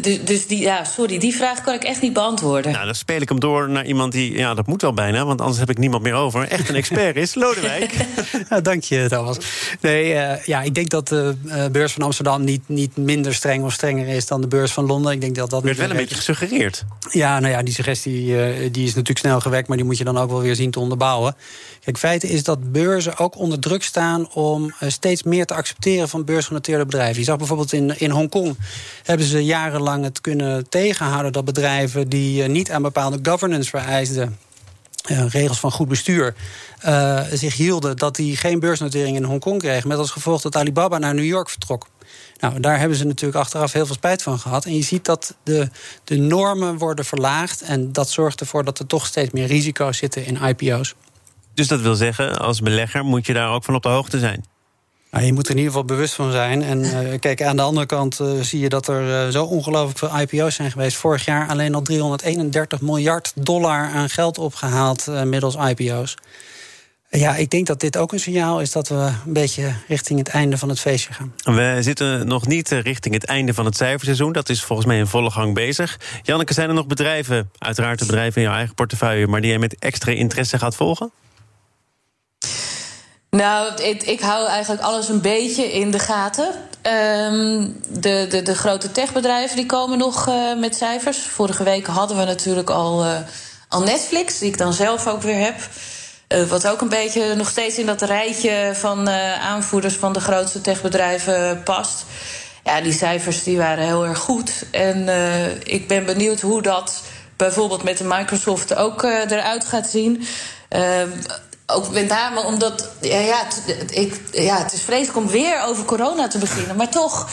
dus, 0.00 0.24
dus 0.24 0.46
die, 0.46 0.60
ja, 0.60 0.84
sorry, 0.84 1.18
die 1.18 1.34
vraag 1.34 1.60
kan 1.60 1.74
ik 1.74 1.84
echt 1.84 2.00
niet 2.00 2.12
beantwoorden. 2.12 2.72
Nou, 2.72 2.84
dan 2.84 2.94
speel 2.94 3.20
ik 3.20 3.28
hem 3.28 3.40
door 3.40 3.68
naar 3.68 3.86
iemand 3.86 4.12
die, 4.12 4.36
ja, 4.38 4.54
dat 4.54 4.66
moet 4.66 4.82
wel 4.82 4.94
bijna, 4.94 5.24
want 5.24 5.40
anders 5.40 5.58
heb 5.58 5.70
ik 5.70 5.78
niemand 5.78 6.02
meer 6.02 6.14
over. 6.14 6.48
Echt 6.48 6.68
een 6.68 6.74
expert 6.74 7.16
is, 7.16 7.34
Lodewijk. 7.34 7.94
nou, 8.48 8.62
dank 8.62 8.82
je, 8.82 9.06
Thomas. 9.08 9.36
Nee, 9.80 10.14
uh, 10.14 10.44
ja, 10.44 10.62
ik 10.62 10.74
denk 10.74 10.90
dat 10.90 11.08
de 11.08 11.34
uh, 11.44 11.66
beurs 11.66 11.92
van 11.92 12.02
Amsterdam 12.02 12.44
niet, 12.44 12.68
niet 12.68 12.96
minder 12.96 13.34
streng 13.34 13.64
of 13.64 13.72
strenger 13.72 14.08
is 14.08 14.26
dan 14.26 14.40
de 14.40 14.48
beurs 14.48 14.72
van 14.72 14.86
Londen. 14.86 15.12
Ik 15.12 15.20
denk 15.20 15.34
dat 15.34 15.50
dat. 15.50 15.62
werd 15.62 15.76
wel 15.76 15.90
een 15.90 15.96
beetje 15.96 16.14
gesuggereerd. 16.14 16.84
Ja, 17.10 17.40
nou 17.40 17.52
ja, 17.52 17.62
die 17.62 17.74
suggestie 17.74 18.26
uh, 18.26 18.46
die 18.72 18.84
is 18.84 18.94
natuurlijk 18.94 19.18
snel 19.18 19.40
gewekt, 19.40 19.68
maar 19.68 19.76
die 19.76 19.86
moet 19.86 19.98
je 19.98 20.04
dan 20.04 20.18
ook 20.18 20.30
wel 20.30 20.40
weer 20.40 20.56
zien 20.56 20.70
te 20.70 20.80
onderbouwen. 20.80 21.36
Kijk, 21.84 21.98
feit 21.98 22.24
is 22.24 22.42
dat 22.42 22.72
beurzen 22.72 23.18
ook 23.18 23.38
onder 23.38 23.58
druk 23.58 23.82
staan 23.82 24.32
om 24.32 24.64
uh, 24.64 24.88
steeds 24.88 25.22
meer 25.22 25.46
te 25.46 25.54
accepteren 25.54 26.08
van 26.08 26.24
beursgenoteerde 26.24 26.84
bedrijven. 26.84 27.18
Je 27.18 27.24
zag 27.24 27.36
bijvoorbeeld 27.36 27.72
in, 27.72 27.98
in 27.98 28.10
Hongkong 28.10 28.56
hebben 29.02 29.26
ze 29.26 29.44
jarenlang 29.44 29.83
het 29.86 30.20
kunnen 30.20 30.68
tegenhouden 30.68 31.32
dat 31.32 31.44
bedrijven 31.44 32.08
die 32.08 32.42
uh, 32.42 32.48
niet 32.48 32.70
aan 32.70 32.82
bepaalde 32.82 33.18
governance 33.30 33.70
vereisten. 33.70 34.38
Uh, 35.10 35.28
regels 35.28 35.60
van 35.60 35.72
goed 35.72 35.88
bestuur 35.88 36.34
uh, 36.86 37.20
zich 37.32 37.56
hielden 37.56 37.96
dat 37.96 38.16
die 38.16 38.36
geen 38.36 38.60
beursnotering 38.60 39.16
in 39.16 39.24
Hongkong 39.24 39.60
kregen. 39.60 39.88
Met 39.88 39.98
als 39.98 40.10
gevolg 40.10 40.40
dat 40.40 40.56
Alibaba 40.56 40.98
naar 40.98 41.14
New 41.14 41.24
York 41.24 41.50
vertrok. 41.50 41.86
Nou, 42.40 42.60
daar 42.60 42.78
hebben 42.78 42.96
ze 42.98 43.04
natuurlijk 43.04 43.40
achteraf 43.40 43.72
heel 43.72 43.86
veel 43.86 43.94
spijt 43.94 44.22
van 44.22 44.38
gehad. 44.38 44.64
En 44.64 44.76
je 44.76 44.82
ziet 44.82 45.04
dat 45.04 45.36
de, 45.42 45.68
de 46.04 46.16
normen 46.16 46.78
worden 46.78 47.04
verlaagd. 47.04 47.62
En 47.62 47.92
dat 47.92 48.10
zorgt 48.10 48.40
ervoor 48.40 48.64
dat 48.64 48.78
er 48.78 48.86
toch 48.86 49.06
steeds 49.06 49.32
meer 49.32 49.46
risico's 49.46 49.98
zitten 49.98 50.26
in 50.26 50.42
IPO's. 50.42 50.94
Dus 51.54 51.68
dat 51.68 51.80
wil 51.80 51.94
zeggen, 51.94 52.38
als 52.38 52.60
belegger 52.60 53.04
moet 53.04 53.26
je 53.26 53.32
daar 53.32 53.50
ook 53.50 53.64
van 53.64 53.74
op 53.74 53.82
de 53.82 53.88
hoogte 53.88 54.18
zijn. 54.18 54.44
Nou, 55.14 55.26
je 55.26 55.32
moet 55.32 55.44
er 55.44 55.50
in 55.50 55.56
ieder 55.56 55.72
geval 55.72 55.86
bewust 55.86 56.14
van 56.14 56.32
zijn. 56.32 56.62
En 56.62 56.80
uh, 56.80 56.98
kijk, 57.20 57.42
aan 57.42 57.56
de 57.56 57.62
andere 57.62 57.86
kant 57.86 58.20
uh, 58.20 58.40
zie 58.40 58.60
je 58.60 58.68
dat 58.68 58.88
er 58.88 59.26
uh, 59.26 59.32
zo 59.32 59.44
ongelooflijk 59.44 59.98
veel 59.98 60.20
IPO's 60.20 60.54
zijn 60.54 60.70
geweest. 60.70 60.96
Vorig 60.96 61.24
jaar 61.24 61.48
alleen 61.48 61.74
al 61.74 61.82
331 61.82 62.80
miljard 62.80 63.32
dollar 63.34 63.90
aan 63.94 64.10
geld 64.10 64.38
opgehaald 64.38 65.06
middels 65.24 65.56
IPO's. 65.56 66.16
Ja, 67.10 67.36
ik 67.36 67.50
denk 67.50 67.66
dat 67.66 67.80
dit 67.80 67.96
ook 67.96 68.12
een 68.12 68.20
signaal 68.20 68.60
is 68.60 68.72
dat 68.72 68.88
we 68.88 69.10
een 69.26 69.32
beetje 69.32 69.72
richting 69.88 70.18
het 70.18 70.28
einde 70.28 70.58
van 70.58 70.68
het 70.68 70.80
feestje 70.80 71.12
gaan. 71.12 71.34
We 71.56 71.78
zitten 71.80 72.26
nog 72.26 72.46
niet 72.46 72.68
richting 72.68 73.14
het 73.14 73.24
einde 73.24 73.54
van 73.54 73.64
het 73.64 73.76
cijferseizoen. 73.76 74.32
Dat 74.32 74.48
is 74.48 74.62
volgens 74.62 74.88
mij 74.88 74.98
in 74.98 75.06
volle 75.06 75.30
gang 75.30 75.54
bezig. 75.54 75.98
Janneke, 76.22 76.54
zijn 76.54 76.68
er 76.68 76.74
nog 76.74 76.86
bedrijven, 76.86 77.50
uiteraard 77.58 77.98
de 77.98 78.06
bedrijven 78.06 78.42
in 78.42 78.48
jouw 78.48 78.56
eigen 78.56 78.74
portefeuille, 78.74 79.26
maar 79.26 79.40
die 79.40 79.52
je 79.52 79.58
met 79.58 79.76
extra 79.78 80.12
interesse 80.12 80.58
gaat 80.58 80.76
volgen? 80.76 81.10
Nou, 83.34 83.82
ik, 83.82 84.02
ik, 84.02 84.20
hou 84.20 84.46
eigenlijk 84.46 84.82
alles 84.82 85.08
een 85.08 85.20
beetje 85.20 85.72
in 85.72 85.90
de 85.90 85.98
gaten. 85.98 86.48
Um, 86.82 87.80
de, 87.88 88.26
de, 88.30 88.42
de, 88.42 88.54
grote 88.54 88.92
techbedrijven 88.92 89.56
die 89.56 89.66
komen 89.66 89.98
nog 89.98 90.28
uh, 90.28 90.56
met 90.56 90.76
cijfers. 90.76 91.18
Vorige 91.18 91.64
week 91.64 91.86
hadden 91.86 92.16
we 92.16 92.24
natuurlijk 92.24 92.70
al, 92.70 93.04
uh, 93.04 93.16
al 93.68 93.82
Netflix, 93.82 94.38
die 94.38 94.48
ik 94.48 94.58
dan 94.58 94.72
zelf 94.72 95.06
ook 95.06 95.22
weer 95.22 95.44
heb. 95.44 95.54
Uh, 96.28 96.42
wat 96.42 96.68
ook 96.68 96.80
een 96.80 96.88
beetje 96.88 97.34
nog 97.34 97.48
steeds 97.48 97.78
in 97.78 97.86
dat 97.86 98.02
rijtje 98.02 98.70
van 98.74 99.08
aanvoerders 99.40 99.94
van 99.94 100.12
de 100.12 100.20
grootste 100.20 100.60
techbedrijven 100.60 101.62
past. 101.62 102.04
Ja, 102.64 102.80
die 102.80 102.92
cijfers 102.92 103.42
die 103.42 103.56
waren 103.56 103.84
heel 103.84 104.06
erg 104.06 104.18
goed. 104.18 104.64
En 104.70 105.08
ik 105.62 105.88
ben 105.88 106.04
benieuwd 106.04 106.40
hoe 106.40 106.62
dat 106.62 107.02
bijvoorbeeld 107.36 107.82
met 107.82 107.98
de 107.98 108.04
Microsoft 108.04 108.74
ook 108.74 109.02
eruit 109.02 109.64
gaat 109.64 109.86
zien. 109.86 110.26
Ehm, 110.68 111.08
ook 111.66 111.90
met 111.90 112.08
name 112.08 112.42
omdat, 112.42 112.88
ja, 113.00 113.18
ja, 113.18 113.42
het, 113.66 113.96
ik, 113.96 114.20
ja, 114.32 114.62
het 114.62 114.72
is 114.72 114.80
vreselijk 114.80 115.16
om 115.16 115.28
weer 115.28 115.62
over 115.62 115.84
corona 115.84 116.28
te 116.28 116.38
beginnen. 116.38 116.76
Maar 116.76 116.88
toch, 116.88 117.28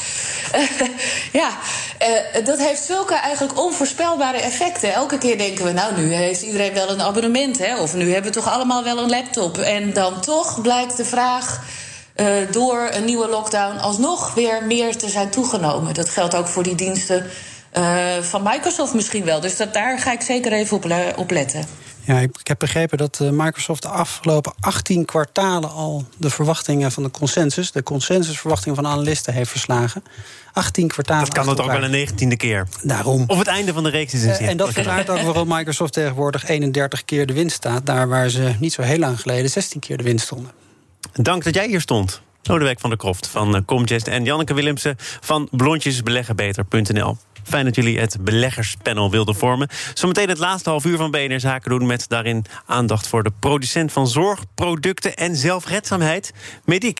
ja, 1.41 1.50
uh, 2.02 2.46
dat 2.46 2.60
heeft 2.60 2.84
zulke 2.84 3.15
eigenlijk 3.15 3.60
onvoorspelbare 3.60 4.38
effecten. 4.38 4.94
Elke 4.94 5.17
keer 5.17 5.38
denken 5.38 5.65
we, 5.65 5.72
nou, 5.72 5.96
nu 6.02 6.13
heeft 6.13 6.41
iedereen 6.41 6.74
wel 6.74 6.89
een 6.89 7.02
abonnement. 7.02 7.58
Hè, 7.58 7.78
of 7.78 7.94
nu 7.94 8.13
hebben 8.13 8.32
we 8.32 8.39
toch 8.39 8.54
allemaal 8.54 8.84
wel 8.84 8.98
een 8.98 9.10
laptop. 9.10 9.58
En 9.58 9.94
dan 9.94 10.22
toch 10.22 10.62
blijkt 10.62 10.98
de 10.98 11.06
vraag 11.06 11.62
uh, 12.15 12.28
door 12.52 12.89
een 12.91 13.06
nieuwe 13.06 13.28
lockdown 13.28 13.78
alsnog 13.78 14.34
weer 14.34 14.63
meer 14.63 14.98
te 14.98 15.10
zijn 15.10 15.30
toegenomen. 15.30 15.94
Dat 15.94 16.10
geldt 16.10 16.36
ook 16.36 16.48
voor 16.48 16.63
die 16.63 16.76
diensten 16.76 17.30
van 18.22 18.44
Microsoft 18.44 18.94
misschien 18.94 19.26
wel. 19.26 19.39
Dus 19.39 19.58
dat, 19.58 19.74
daar 19.74 20.00
ga 20.00 20.12
ik 20.12 20.22
zeker 20.22 20.52
even 20.54 20.78
op, 20.78 20.86
op 21.15 21.32
letten. 21.32 21.65
Ja, 22.04 22.20
ik, 22.20 22.38
ik 22.40 22.48
heb 22.48 22.60
begrepen 22.60 22.98
dat 22.98 23.20
uh, 23.22 23.30
Microsoft 23.30 23.82
de 23.82 23.88
afgelopen 23.88 24.54
18 24.60 25.06
kwartalen 25.06 25.72
al 25.72 26.06
de 26.18 26.30
verwachtingen 26.30 26.92
van 26.92 27.04
de 27.04 27.12
consensus, 27.12 27.72
de 27.72 27.84
consensusverwachtingen 27.84 28.76
van 28.76 28.88
analisten 28.88 29.34
heeft 29.34 29.50
verslagen. 29.50 30.04
18 30.54 30.88
kwartalen. 30.88 31.26
Dat 31.26 31.34
kan 31.34 31.48
het 31.48 31.62
ook 31.62 31.72
wel 31.72 31.84
een 31.84 31.92
negentiende 31.92 32.38
keer. 32.38 32.68
Daarom. 32.84 33.24
Of 33.28 33.38
het 33.38 33.48
einde 33.48 33.74
van 33.74 33.84
de 33.84 33.90
reeks 33.90 34.14
is 34.14 34.24
in 34.24 34.30
uh, 34.30 34.48
En 34.48 34.58
dat 34.58 34.72
verklaart 34.72 35.10
ook 35.10 35.22
waarom 35.22 35.48
Microsoft 35.48 35.94
tegenwoordig 35.94 36.48
31 36.48 37.06
keer 37.06 37.26
de 37.26 37.34
winst 37.34 37.56
staat. 37.56 37.86
Daar 37.86 38.08
waar 38.08 38.30
ze 38.30 38.56
niet 38.60 38.74
zo 38.74 38.82
heel 38.82 39.00
lang 39.00 39.22
geleden 39.22 39.50
16 39.50 39.80
keer 39.80 39.98
de 39.98 40.04
winst 40.04 40.26
stonden. 40.26 40.52
Dank 41.14 41.44
dat 41.44 41.56
jij 41.56 41.68
hier 41.68 41.82
stond. 41.82 42.22
Lodewijk 42.44 42.80
van 42.80 42.90
der 42.90 43.00
Kroft 43.00 43.28
van 43.28 43.56
uh, 43.56 43.62
Comgest 43.66 44.08
en 44.08 44.24
Janneke 44.24 44.54
Willemsen 44.54 44.96
van 44.98 45.48
blondjesbeleggenbeter.nl. 45.52 47.18
Fijn 47.44 47.66
dat 47.66 47.76
jullie 47.76 48.00
het 48.00 48.18
beleggerspanel 48.22 49.12
wilden 49.12 49.36
vormen. 49.36 49.68
Zometeen 49.94 50.30
het 50.30 50.38
laatste 50.38 50.70
half 50.70 50.86
uur 50.86 50.98
van 50.98 51.12
BNR 51.12 51.40
Zaken 51.40 51.70
doen... 51.70 51.86
met 51.86 52.06
daarin 52.10 52.46
aandacht 52.66 53.08
voor 53.08 53.24
de 53.24 53.32
producent 53.40 53.92
van 53.92 54.08
zorgproducten 54.08 55.16
en 55.16 55.36
zelfredzaamheid, 55.36 56.34
Mediek. 56.66 57.00